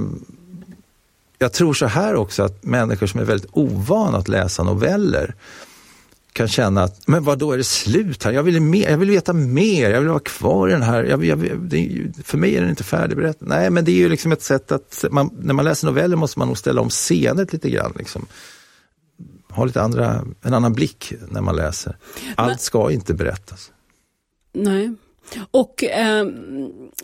jag 1.38 1.53
tror 1.53 1.75
så 1.75 1.87
här 1.87 2.14
också 2.14 2.42
att 2.42 2.64
människor 2.64 3.07
som 3.07 3.20
är 3.20 3.25
väldigt 3.25 3.51
ovana 3.53 4.18
att 4.18 4.29
läsa 4.29 4.62
noveller 4.62 5.35
kan 6.35 6.49
känna 6.49 6.83
att, 6.83 7.09
men 7.09 7.25
vad 7.25 7.38
då 7.38 7.53
är 7.53 7.57
det 7.57 7.64
slut 7.64 8.25
här? 8.25 8.33
Jag 8.33 8.42
vill, 8.42 8.61
mer, 8.61 8.90
jag 8.90 8.99
vill 8.99 9.11
veta 9.11 9.33
mer, 9.33 9.90
jag 9.90 10.01
vill 10.01 10.09
vara 10.09 10.20
kvar 10.20 10.68
i 10.68 10.73
den 10.73 10.83
här. 10.83 11.05
Jag, 11.05 11.25
jag, 11.25 11.44
ju, 11.73 12.12
för 12.25 12.38
mig 12.38 12.57
är 12.57 12.61
den 12.61 12.70
inte 12.70 12.85
färdigberättad. 12.85 13.49
Nej, 13.49 13.70
men 13.70 13.85
det 13.85 13.90
är 13.90 13.97
ju 13.97 14.09
liksom 14.09 14.33
ett 14.33 14.42
sätt 14.42 14.73
att, 14.73 15.05
man, 15.11 15.31
när 15.38 15.55
man 15.55 15.64
läser 15.64 15.87
noveller 15.87 16.16
måste 16.16 16.38
man 16.38 16.49
nog 16.49 16.59
ställa 16.59 16.81
om 16.81 16.88
scenet 16.88 17.53
lite 17.53 17.70
grann. 17.70 17.92
Liksom. 17.99 18.27
Ha 19.51 19.64
lite 19.64 19.83
andra, 19.83 20.25
en 20.42 20.55
annan 20.55 20.73
blick 20.73 21.12
när 21.29 21.40
man 21.40 21.57
läser. 21.57 21.97
Allt 22.35 22.49
men, 22.49 22.59
ska 22.59 22.90
inte 22.90 23.14
berättas. 23.14 23.70
Nej. 24.53 24.94
Och 25.51 25.85
eh, 25.85 26.27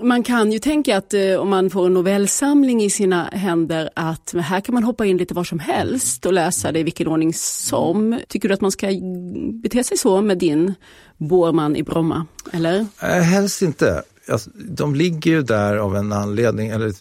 man 0.00 0.22
kan 0.22 0.52
ju 0.52 0.58
tänka 0.58 0.96
att 0.96 1.14
eh, 1.14 1.34
om 1.34 1.48
man 1.48 1.70
får 1.70 1.86
en 1.86 1.94
novellsamling 1.94 2.82
i 2.82 2.90
sina 2.90 3.24
händer 3.24 3.90
att 3.96 4.34
här 4.38 4.60
kan 4.60 4.74
man 4.74 4.84
hoppa 4.84 5.06
in 5.06 5.16
lite 5.16 5.34
var 5.34 5.44
som 5.44 5.58
helst 5.58 6.26
och 6.26 6.32
läsa 6.32 6.72
det 6.72 6.78
i 6.78 6.82
vilken 6.82 7.08
ordning 7.08 7.34
som. 7.34 8.20
Tycker 8.28 8.48
du 8.48 8.54
att 8.54 8.60
man 8.60 8.72
ska 8.72 8.88
bete 9.62 9.84
sig 9.84 9.96
så 9.96 10.22
med 10.22 10.38
din 10.38 10.74
Borman 11.16 11.76
i 11.76 11.82
Bromma? 11.82 12.26
Eller? 12.52 12.86
Eh, 13.02 13.08
helst 13.08 13.62
inte. 13.62 14.02
Alltså, 14.28 14.50
de 14.54 14.94
ligger 14.94 15.30
ju 15.30 15.42
där 15.42 15.76
av 15.76 15.96
en 15.96 16.12
anledning. 16.12 16.68
Eller, 16.68 16.92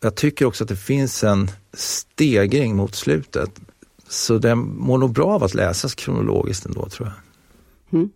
jag 0.00 0.14
tycker 0.14 0.44
också 0.44 0.64
att 0.64 0.68
det 0.68 0.76
finns 0.76 1.24
en 1.24 1.50
stegring 1.72 2.76
mot 2.76 2.94
slutet. 2.94 3.50
Så 4.08 4.38
den 4.38 4.58
mår 4.58 4.98
nog 4.98 5.12
bra 5.12 5.26
av 5.26 5.44
att 5.44 5.54
läsas 5.54 5.94
kronologiskt 5.94 6.66
ändå 6.66 6.88
tror 6.88 7.08
jag. 7.08 7.98
Mm. 7.98 8.10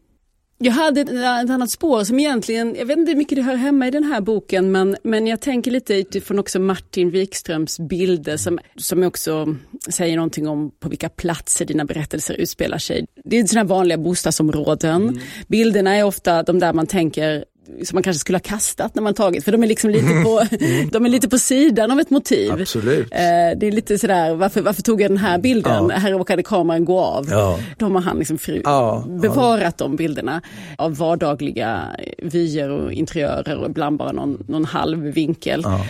Jag 0.59 0.73
hade 0.73 1.01
ett, 1.01 1.09
ett, 1.09 1.51
annat 1.51 1.71
spår 1.71 2.05
som 2.05 2.19
egentligen, 2.19 2.77
jag 2.79 2.87
vet 2.87 2.99
inte 2.99 3.11
hur 3.13 3.19
mycket 3.19 3.37
det 3.37 3.43
hör 3.43 3.57
hemma 3.57 3.87
i 3.87 3.91
den 3.91 4.05
här 4.05 4.21
boken, 4.21 4.73
men, 4.73 4.97
men 5.03 5.27
jag 5.27 5.41
tänker 5.41 5.71
lite 5.71 5.95
utifrån 5.95 6.39
också 6.39 6.59
Martin 6.59 7.11
Wikströms 7.11 7.81
bilder 7.81 8.37
som, 8.37 8.59
som 8.77 9.03
också 9.03 9.57
säger 9.89 10.17
någonting 10.17 10.49
om 10.49 10.71
på 10.81 10.89
vilka 10.89 11.09
platser 11.09 11.65
dina 11.65 11.85
berättelser 11.85 12.35
utspelar 12.35 12.79
sig. 12.79 13.07
Det 13.25 13.39
är 13.39 13.47
sådana 13.47 13.69
vanliga 13.69 13.99
bostadsområden. 13.99 15.03
Mm. 15.03 15.21
Bilderna 15.49 15.97
är 15.97 16.05
ofta 16.05 16.43
de 16.43 16.59
där 16.59 16.73
man 16.73 16.87
tänker 16.87 17.45
som 17.85 17.97
man 17.97 18.03
kanske 18.03 18.21
skulle 18.21 18.39
ha 18.39 18.43
kastat 18.43 18.95
när 18.95 19.03
man 19.03 19.15
tagit, 19.15 19.45
för 19.45 19.53
de 19.53 19.63
är 19.63 19.67
liksom 19.67 19.91
lite 19.91 20.23
på, 20.25 20.47
mm. 20.61 20.89
de 20.93 21.05
är 21.05 21.09
lite 21.09 21.29
på 21.29 21.39
sidan 21.39 21.91
av 21.91 22.01
ett 22.01 22.11
motiv. 22.11 22.53
Absolut. 22.53 23.13
Eh, 23.13 23.19
det 23.57 23.67
är 23.67 23.73
lite 23.73 23.99
sådär, 23.99 24.35
varför, 24.35 24.63
varför 24.63 24.83
tog 24.83 25.01
jag 25.01 25.11
den 25.11 25.19
här 25.19 25.39
bilden? 25.39 25.89
Ja. 25.91 25.97
Här 25.97 26.11
råkade 26.11 26.43
kameran 26.43 26.85
gå 26.85 27.01
av. 27.01 27.27
Ja. 27.31 27.59
Då 27.79 27.87
har 27.87 28.01
han 28.01 28.19
liksom 28.19 28.39
fri, 28.39 28.61
ja. 28.65 29.05
bevarat 29.09 29.75
ja. 29.79 29.85
de 29.85 29.97
bilderna 29.97 30.43
av 30.79 30.97
vardagliga 30.97 31.97
vyer 32.23 32.71
och 32.71 32.93
interiörer 32.93 33.57
och 33.57 33.67
ibland 33.67 33.99
bara 33.99 34.13
någon, 34.13 34.45
någon 34.49 34.65
halv 34.65 34.99
vinkel. 34.99 35.61
Ja. 35.65 35.87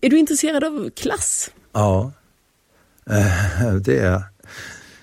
Är 0.00 0.10
du 0.10 0.18
intresserad 0.18 0.64
av 0.64 0.90
klass? 0.90 1.50
Ja, 1.72 2.12
eh, 3.10 3.74
det 3.74 3.98
är 3.98 4.10
jag. 4.10 4.22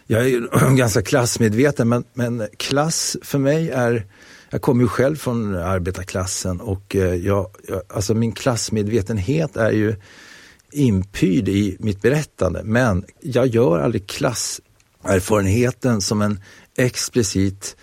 Jag 0.07 0.29
är 0.29 0.75
ganska 0.75 1.01
klassmedveten 1.01 1.89
men, 1.89 2.03
men 2.13 2.47
klass 2.57 3.17
för 3.21 3.39
mig 3.39 3.69
är 3.69 4.05
jag 4.51 4.61
kommer 4.61 4.83
ju 4.83 4.87
själv 4.87 5.15
från 5.15 5.55
arbetarklassen 5.55 6.61
och 6.61 6.95
eh, 6.95 7.15
jag, 7.15 7.49
jag, 7.67 7.81
alltså 7.89 8.13
min 8.13 8.31
klassmedvetenhet 8.31 9.57
är 9.57 9.71
ju 9.71 9.95
inpyrd 10.71 11.49
i 11.49 11.77
mitt 11.79 12.01
berättande. 12.01 12.61
Men 12.63 13.05
jag 13.19 13.47
gör 13.47 13.79
aldrig 13.79 14.07
klasserfarenheten 14.07 16.01
som 16.01 16.21
en 16.21 16.39
explicit 16.77 17.75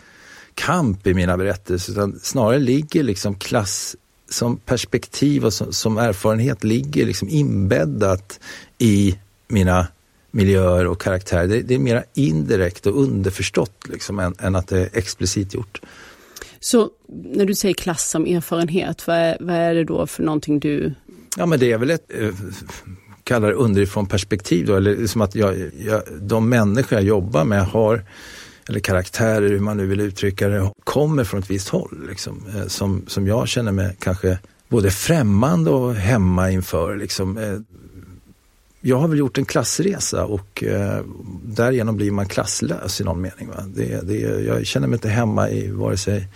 kamp 0.55 1.07
i 1.07 1.15
mina 1.15 1.37
berättelser 1.37 1.93
utan 1.93 2.19
snarare 2.23 2.59
ligger 2.59 3.03
liksom 3.03 3.35
klass 3.35 3.97
som 4.31 4.57
perspektiv 4.57 5.45
och 5.45 5.53
som, 5.53 5.73
som 5.73 5.99
erfarenhet 5.99 6.65
ligger 6.65 7.07
liksom 7.07 7.29
inbäddat 7.29 8.41
i 8.79 9.19
mina 9.49 9.87
miljöer 10.31 10.87
och 10.87 11.01
karaktärer. 11.01 11.47
Det, 11.47 11.63
det 11.63 11.75
är 11.75 11.79
mer 11.79 12.05
indirekt 12.15 12.87
och 12.87 13.03
underförstått 13.03 13.89
liksom, 13.89 14.19
än, 14.19 14.35
än 14.39 14.57
att 14.57 14.69
det 14.69 14.81
är 14.81 14.89
explicit 14.93 15.55
gjort. 15.55 15.81
Så 16.61 16.91
när 17.09 17.45
du 17.45 17.55
säger 17.55 17.75
klass 17.75 18.11
som 18.11 18.27
erfarenhet, 18.27 19.07
vad 19.07 19.17
är, 19.17 19.37
vad 19.41 19.57
är 19.57 19.75
det 19.75 19.85
då 19.85 20.07
för 20.07 20.23
någonting 20.23 20.61
du... 20.61 20.95
Ja 21.37 21.47
men 21.47 21.59
det 21.59 21.73
är 21.73 21.79
väl 21.79 21.91
ett, 21.91 22.07
eh, 22.09 22.35
kallar 23.25 23.49
det 23.49 23.55
underifrån 23.55 24.07
perspektiv 24.07 24.67
då, 24.67 24.77
eller 24.77 25.07
som 25.07 25.21
att 25.21 25.35
jag, 25.35 25.71
jag, 25.79 26.03
de 26.21 26.49
människor 26.49 26.99
jag 26.99 27.07
jobbar 27.07 27.45
med 27.45 27.67
har, 27.67 28.05
eller 28.69 28.81
karaktärer 28.81 29.49
hur 29.49 29.61
man 29.61 29.77
nu 29.77 29.87
vill 29.87 30.01
uttrycka 30.01 30.49
det, 30.49 30.73
kommer 30.85 31.25
från 31.25 31.41
ett 31.41 31.51
visst 31.51 31.69
håll. 31.69 32.07
Liksom, 32.09 32.45
eh, 32.57 32.67
som, 32.67 33.05
som 33.07 33.27
jag 33.27 33.49
känner 33.49 33.73
mig 33.73 33.97
kanske 33.99 34.39
både 34.69 34.91
främmande 34.91 35.71
och 35.71 35.95
hemma 35.95 36.51
inför. 36.51 36.97
Liksom. 36.97 37.39
Eh, 37.39 37.59
jag 38.81 38.97
har 38.97 39.09
väl 39.09 39.19
gjort 39.19 39.39
en 39.39 39.45
klassresa 39.45 40.25
och 40.25 40.65
eh, 40.65 41.01
därigenom 41.43 41.97
blir 41.97 42.11
man 42.11 42.29
klasslös 42.29 43.01
i 43.01 43.05
någon 43.05 43.21
mening. 43.21 43.49
Va? 43.49 43.65
Det, 43.67 44.09
det, 44.09 44.19
jag 44.21 44.67
känner 44.67 44.87
mig 44.87 44.97
inte 44.97 45.09
hemma 45.09 45.51
i 45.51 45.71
vare 45.71 45.97
sig 45.97 46.29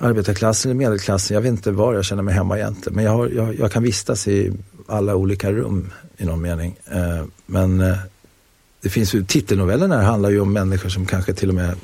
arbetarklassen 0.00 0.70
eller 0.70 0.78
medelklassen. 0.78 1.34
Jag 1.34 1.42
vet 1.42 1.50
inte 1.50 1.70
var 1.70 1.94
jag 1.94 2.04
känner 2.04 2.22
mig 2.22 2.34
hemma 2.34 2.58
egentligen. 2.58 2.96
Men 2.96 3.04
jag, 3.04 3.12
har, 3.12 3.28
jag, 3.28 3.58
jag 3.58 3.72
kan 3.72 3.82
vistas 3.82 4.28
i 4.28 4.52
alla 4.86 5.14
olika 5.16 5.52
rum 5.52 5.90
i 6.16 6.24
någon 6.24 6.42
mening. 6.42 6.76
Eh, 6.90 7.24
men 7.46 7.80
eh, 7.80 7.96
det 8.82 8.88
finns 8.88 9.14
ju, 9.14 9.24
titelnovellerna 9.24 10.02
handlar 10.02 10.30
ju 10.30 10.40
om 10.40 10.52
människor 10.52 10.88
som 10.88 11.06
kanske 11.06 11.34
till 11.34 11.48
och 11.48 11.54
med 11.54 11.68
eh, 11.68 11.74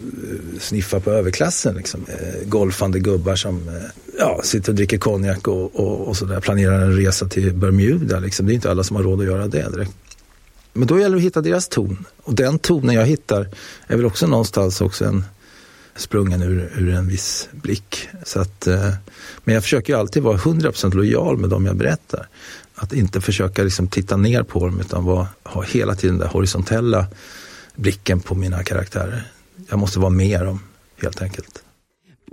sniffar 0.61 1.01
på 1.01 1.11
överklassen. 1.11 1.75
Liksom. 1.75 2.01
Eh, 2.09 2.49
golfande 2.49 2.99
gubbar 2.99 3.37
som 3.37 3.69
eh, 3.69 3.75
ja, 4.19 4.41
sitter 4.45 4.73
och 4.73 4.77
dricker 4.77 4.99
konjak 4.99 5.49
och, 5.49 5.81
och, 5.81 6.09
och 6.09 6.17
sådär, 6.17 6.41
planerar 6.41 6.81
en 6.81 6.97
resa 6.97 7.29
till 7.29 7.55
Bermuda. 7.55 8.19
Liksom. 8.21 8.47
Det 8.47 8.53
är 8.53 8.55
inte 8.55 8.71
alla 8.71 8.85
som 8.85 8.97
har 8.97 9.03
råd 9.03 9.21
att 9.21 9.27
göra 9.27 9.47
det 9.49 9.69
direkt. 9.71 9.93
Men 10.73 10.87
då 10.87 11.01
gäller 11.01 11.17
det 11.17 11.21
att 11.21 11.27
hitta 11.27 11.41
deras 11.41 11.69
ton. 11.69 12.07
Och 12.23 12.35
den 12.35 12.59
tonen 12.59 12.95
jag 12.95 13.07
hittar 13.07 13.49
är 13.87 13.97
väl 13.97 14.07
också 14.07 14.27
någonstans 14.27 14.81
också 14.81 15.05
en 15.05 15.25
sprungen 15.97 16.43
ur, 16.43 16.73
ur 16.79 16.95
en 16.95 17.09
viss 17.09 17.49
blick. 17.53 18.09
Så 18.25 18.41
att, 18.41 18.67
eh, 18.67 18.91
men 19.45 19.55
jag 19.55 19.63
försöker 19.63 19.93
ju 19.93 19.99
alltid 19.99 20.23
vara 20.23 20.37
100% 20.37 20.95
lojal 20.95 21.39
med 21.39 21.51
dem 21.51 21.67
jag 21.67 21.77
berättar. 21.77 22.29
Att 22.81 22.93
inte 22.93 23.21
försöka 23.21 23.63
liksom 23.63 23.89
titta 23.89 24.17
ner 24.17 24.43
på 24.43 24.67
dem 24.67 24.81
utan 24.81 25.05
vara, 25.05 25.27
ha 25.45 25.63
hela 25.63 25.95
tiden 25.95 26.19
den 26.19 26.29
horisontella 26.29 27.07
blicken 27.75 28.21
på 28.21 28.35
mina 28.35 28.63
karaktärer. 28.63 29.23
Jag 29.71 29.79
måste 29.79 29.99
vara 29.99 30.11
med 30.11 30.41
dem 30.41 30.61
helt 31.03 31.23
enkelt. 31.23 31.63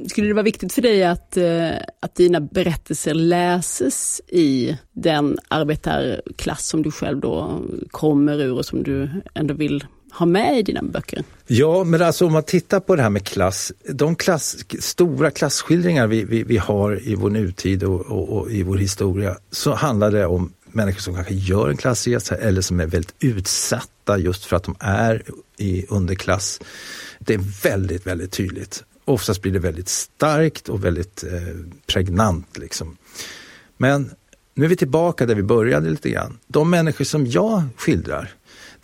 Skulle 0.08 0.28
det 0.28 0.34
vara 0.34 0.44
viktigt 0.44 0.74
för 0.74 0.82
dig 0.82 1.04
att, 1.04 1.38
eh, 1.38 1.70
att 2.00 2.16
dina 2.16 2.40
berättelser 2.40 3.14
läses 3.14 4.22
i 4.28 4.78
den 4.94 5.38
arbetarklass 5.48 6.68
som 6.68 6.84
du 6.84 6.92
själv 6.92 7.20
då 7.20 7.62
kommer 7.92 8.42
ur 8.42 8.54
och 8.54 8.66
som 8.66 8.84
du 8.84 9.10
ändå 9.34 9.54
vill 9.54 9.86
ha 10.18 10.26
med 10.26 10.60
i 10.60 10.64
dina 10.64 10.82
böcker? 10.84 11.24
Ja, 11.48 11.84
men 11.84 12.02
alltså 12.02 12.26
om 12.26 12.34
man 12.34 12.44
tittar 12.44 12.80
på 12.80 12.96
det 12.96 13.02
här 13.02 13.10
med 13.10 13.24
klass, 13.24 13.72
de 13.90 14.16
klass, 14.16 14.58
stora 14.80 15.32
klasskildringar 15.32 16.08
vi, 16.08 16.24
vi, 16.24 16.44
vi 16.44 16.58
har 16.58 17.08
i 17.08 17.16
vår 17.16 17.30
nutid 17.30 17.84
och, 17.84 18.02
och, 18.02 18.38
och, 18.38 18.52
i 18.52 18.64
vår 18.64 18.78
historia, 18.78 19.38
så 19.52 19.74
handlar 19.74 20.12
det 20.12 20.26
om 20.26 20.54
människor 20.66 21.00
som 21.00 21.16
kanske 21.16 21.34
gör 21.34 21.70
en 21.70 21.78
klassresa 21.78 22.36
eller 22.36 22.62
som 22.62 22.80
är 22.80 22.86
väldigt 22.86 23.16
utsatta 23.20 24.18
just 24.18 24.46
för 24.46 24.56
att 24.56 24.64
de 24.64 24.76
är 24.80 25.24
i 25.58 25.86
underklass. 25.90 26.60
Det 27.20 27.34
är 27.34 27.64
väldigt, 27.64 28.08
väldigt 28.08 28.32
tydligt. 28.32 28.84
Oftast 29.06 29.42
blir 29.42 29.52
det 29.52 29.60
väldigt 29.60 29.90
starkt 29.90 30.70
och 30.70 30.86
väldigt 30.86 31.24
eh, 31.24 31.56
pregnant. 31.88 32.58
Liksom. 32.58 32.98
Men 33.78 34.12
nu 34.54 34.66
är 34.66 34.70
vi 34.70 34.76
tillbaka 34.76 35.26
där 35.26 35.36
vi 35.36 35.44
började 35.44 35.90
lite 35.90 36.10
grann. 36.10 36.38
De 36.48 36.70
människor 36.70 37.06
som 37.06 37.26
jag 37.26 37.64
skildrar, 37.78 38.34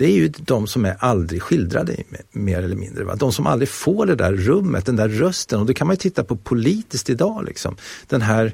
det 0.02 0.08
är 0.08 0.16
ju 0.16 0.28
de 0.28 0.68
som 0.68 0.86
är 0.86 0.96
aldrig 1.00 1.42
skildrade 1.42 1.96
mer 2.32 2.64
eller 2.64 2.76
mindre. 2.76 3.04
Va? 3.04 3.16
De 3.16 3.32
som 3.32 3.48
aldrig 3.48 3.70
får 3.70 4.06
det 4.06 4.16
där 4.16 4.34
rummet, 4.34 4.86
den 4.86 4.96
där 4.96 5.08
rösten. 5.08 5.60
Och 5.60 5.66
det 5.66 5.74
kan 5.74 5.88
man 5.88 5.94
ju 5.94 5.98
titta 5.98 6.24
på 6.24 6.36
politiskt 6.36 7.10
idag. 7.10 7.46
Liksom. 7.46 7.76
Den 8.08 8.22
här, 8.22 8.54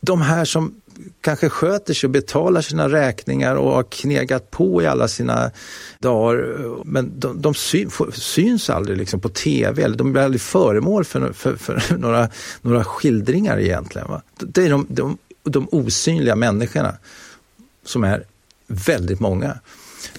de 0.00 0.20
här 0.20 0.44
som 0.44 0.74
kanske 1.20 1.48
sköter 1.48 1.94
sig 1.94 2.06
och 2.06 2.10
betalar 2.10 2.60
sina 2.60 2.88
räkningar 2.88 3.56
och 3.56 3.72
har 3.72 3.82
knegat 3.82 4.50
på 4.50 4.82
i 4.82 4.86
alla 4.86 5.08
sina 5.08 5.50
dagar. 5.98 6.56
Men 6.84 7.12
de, 7.20 7.42
de 7.42 7.54
syns 8.12 8.70
aldrig 8.70 8.98
liksom 8.98 9.20
på 9.20 9.28
tv 9.28 9.82
eller 9.82 9.96
de 9.96 10.12
blir 10.12 10.22
aldrig 10.22 10.40
föremål 10.40 11.04
för, 11.04 11.32
för, 11.32 11.56
för 11.56 11.82
några, 11.98 12.28
några 12.62 12.84
skildringar 12.84 13.58
egentligen. 13.58 14.08
Va? 14.08 14.22
Det 14.38 14.62
är 14.66 14.70
de, 14.70 14.86
de, 14.88 15.18
de 15.42 15.68
osynliga 15.70 16.36
människorna 16.36 16.94
som 17.84 18.04
är 18.04 18.24
väldigt 18.66 19.20
många. 19.20 19.58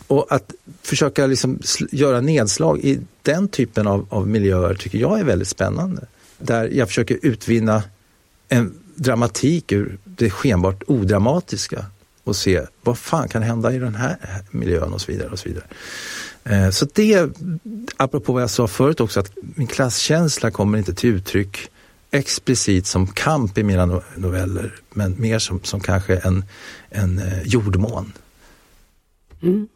Och 0.08 0.28
att 0.30 0.52
försöka 0.82 1.28
liksom 1.28 1.60
göra 1.92 2.22
nedslag 2.22 2.80
i 2.80 3.00
den 3.22 3.48
typen 3.48 3.88
av, 3.88 4.08
av 4.10 4.28
miljöer 4.28 4.74
tycker 4.74 4.98
jag 4.98 5.20
är 5.20 5.24
väldigt 5.24 5.48
spännande. 5.48 6.06
Där 6.38 6.70
jag 6.74 6.88
försöker 6.88 7.20
utvinna 7.22 7.84
en 8.50 8.74
dramatik 8.96 9.72
ur 9.72 9.98
det 10.04 10.30
skenbart 10.30 10.84
odramatiska 10.88 11.86
och 12.24 12.36
se 12.36 12.62
vad 12.82 12.98
fan 12.98 13.28
kan 13.28 13.42
hända 13.42 13.74
i 13.74 13.80
den 13.80 13.96
här 13.96 14.18
miljön 14.52 14.94
och 14.94 15.02
så 15.02 15.12
vidare. 15.12 15.30
och 15.30 15.40
Så 15.40 15.50
vidare. 15.50 15.66
Eh, 16.44 16.70
så 16.70 16.88
det, 16.94 17.30
apropå 17.98 18.34
vad 18.34 18.42
jag 18.42 18.50
sa 18.50 18.68
förut 18.68 19.00
också, 19.00 19.20
att 19.20 19.32
min 19.56 19.68
klasskänsla 19.68 20.52
kommer 20.52 20.78
inte 20.78 20.94
till 20.94 21.10
uttryck 21.10 21.70
explicit 22.12 22.88
som 22.88 23.08
kamp 23.08 23.58
i 23.58 23.64
mina 23.64 24.02
noveller, 24.16 24.76
men 24.90 25.16
mer 25.22 25.40
som, 25.40 25.60
som 25.64 25.80
kanske 25.80 26.16
en, 26.16 26.46
en 26.90 27.20
eh, 27.20 27.42
jordmån. 27.44 28.14
Mm. 29.44 29.68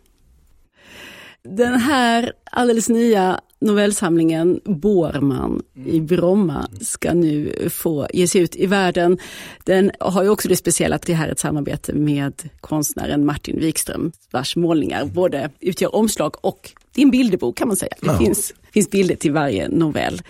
Den 1.43 1.79
här 1.79 2.33
alldeles 2.51 2.89
nya 2.89 3.39
novellsamlingen 3.59 4.59
Bårman 4.65 5.63
i 5.85 6.01
Bromma 6.01 6.69
ska 6.81 7.13
nu 7.13 7.69
få 7.69 8.07
ges 8.13 8.35
ut 8.35 8.55
i 8.55 8.65
världen. 8.65 9.17
Den 9.63 9.91
har 9.99 10.23
ju 10.23 10.29
också 10.29 10.47
det 10.47 10.55
speciella 10.55 10.95
att 10.95 11.01
det 11.01 11.13
här 11.13 11.27
är 11.27 11.31
ett 11.31 11.39
samarbete 11.39 11.93
med 11.93 12.49
konstnären 12.61 13.25
Martin 13.25 13.59
Wikström 13.59 14.11
vars 14.31 14.55
målningar 14.55 15.05
både 15.05 15.49
utgör 15.59 15.95
omslag 15.95 16.35
och 16.41 16.71
din 16.93 17.11
bilderbok 17.11 17.57
kan 17.57 17.67
man 17.67 17.77
säga. 17.77 17.93
Det 18.01 18.17
finns, 18.17 18.53
finns 18.71 18.89
bilder 18.89 19.15
till 19.15 19.31
varje 19.31 19.69
novell. 19.69 20.21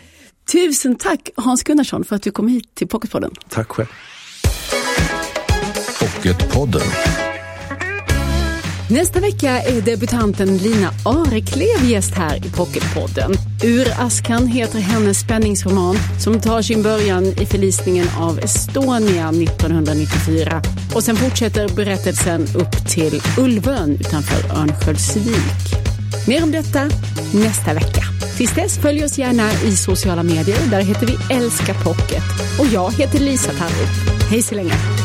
Tusen 0.52 0.96
tack 0.96 1.30
Hans 1.36 1.64
Gunnarsson 1.64 2.04
för 2.04 2.16
att 2.16 2.22
du 2.22 2.32
kom 2.32 2.48
hit 2.48 2.76
till 2.76 2.88
Pocketpodden. 2.88 3.32
Tack 3.50 3.72
själv. 3.72 3.88
Pocketpodden. 6.00 6.82
Nästa 8.90 9.20
vecka 9.20 9.62
är 9.62 9.82
debutanten 9.82 10.58
Lina 10.58 10.92
Areklev 11.06 11.86
gäst 11.86 12.14
här 12.14 12.46
i 12.46 12.50
Pocketpodden. 12.50 13.32
Ur 13.64 13.88
askan 13.98 14.48
heter 14.48 14.80
hennes 14.80 15.20
spänningsroman 15.20 15.96
som 16.20 16.42
tar 16.42 16.62
sin 16.62 16.84
början 16.84 17.26
i 17.26 17.46
förlisningen 17.46 18.08
av 18.20 18.40
Estonia 18.40 19.30
1994. 19.30 20.62
Och 20.96 21.04
sen 21.04 21.16
fortsätter 21.16 21.76
berättelsen 21.76 22.42
upp 22.42 22.88
till 22.90 23.22
Ulvön 23.38 23.96
utanför 24.00 24.58
Örnsköldsvik. 24.58 25.86
Mer 26.28 26.44
om 26.44 26.52
detta 26.52 26.84
nästa 27.34 27.74
vecka. 27.74 28.04
Tills 28.38 28.56
dess 28.56 28.78
följ 28.78 29.04
oss 29.04 29.18
gärna 29.18 29.52
i 29.52 29.76
sociala 29.76 30.24
medier. 30.24 30.70
Där 30.72 30.82
heter 30.82 31.08
vi 31.08 31.36
Älska 31.36 31.74
Pocket. 31.74 32.24
Och 32.60 32.68
jag 32.74 32.94
heter 32.94 33.20
Lisa 33.20 33.52
Tarro. 33.52 33.86
Hej 34.30 34.42
så 34.42 34.56
länge. 34.56 35.05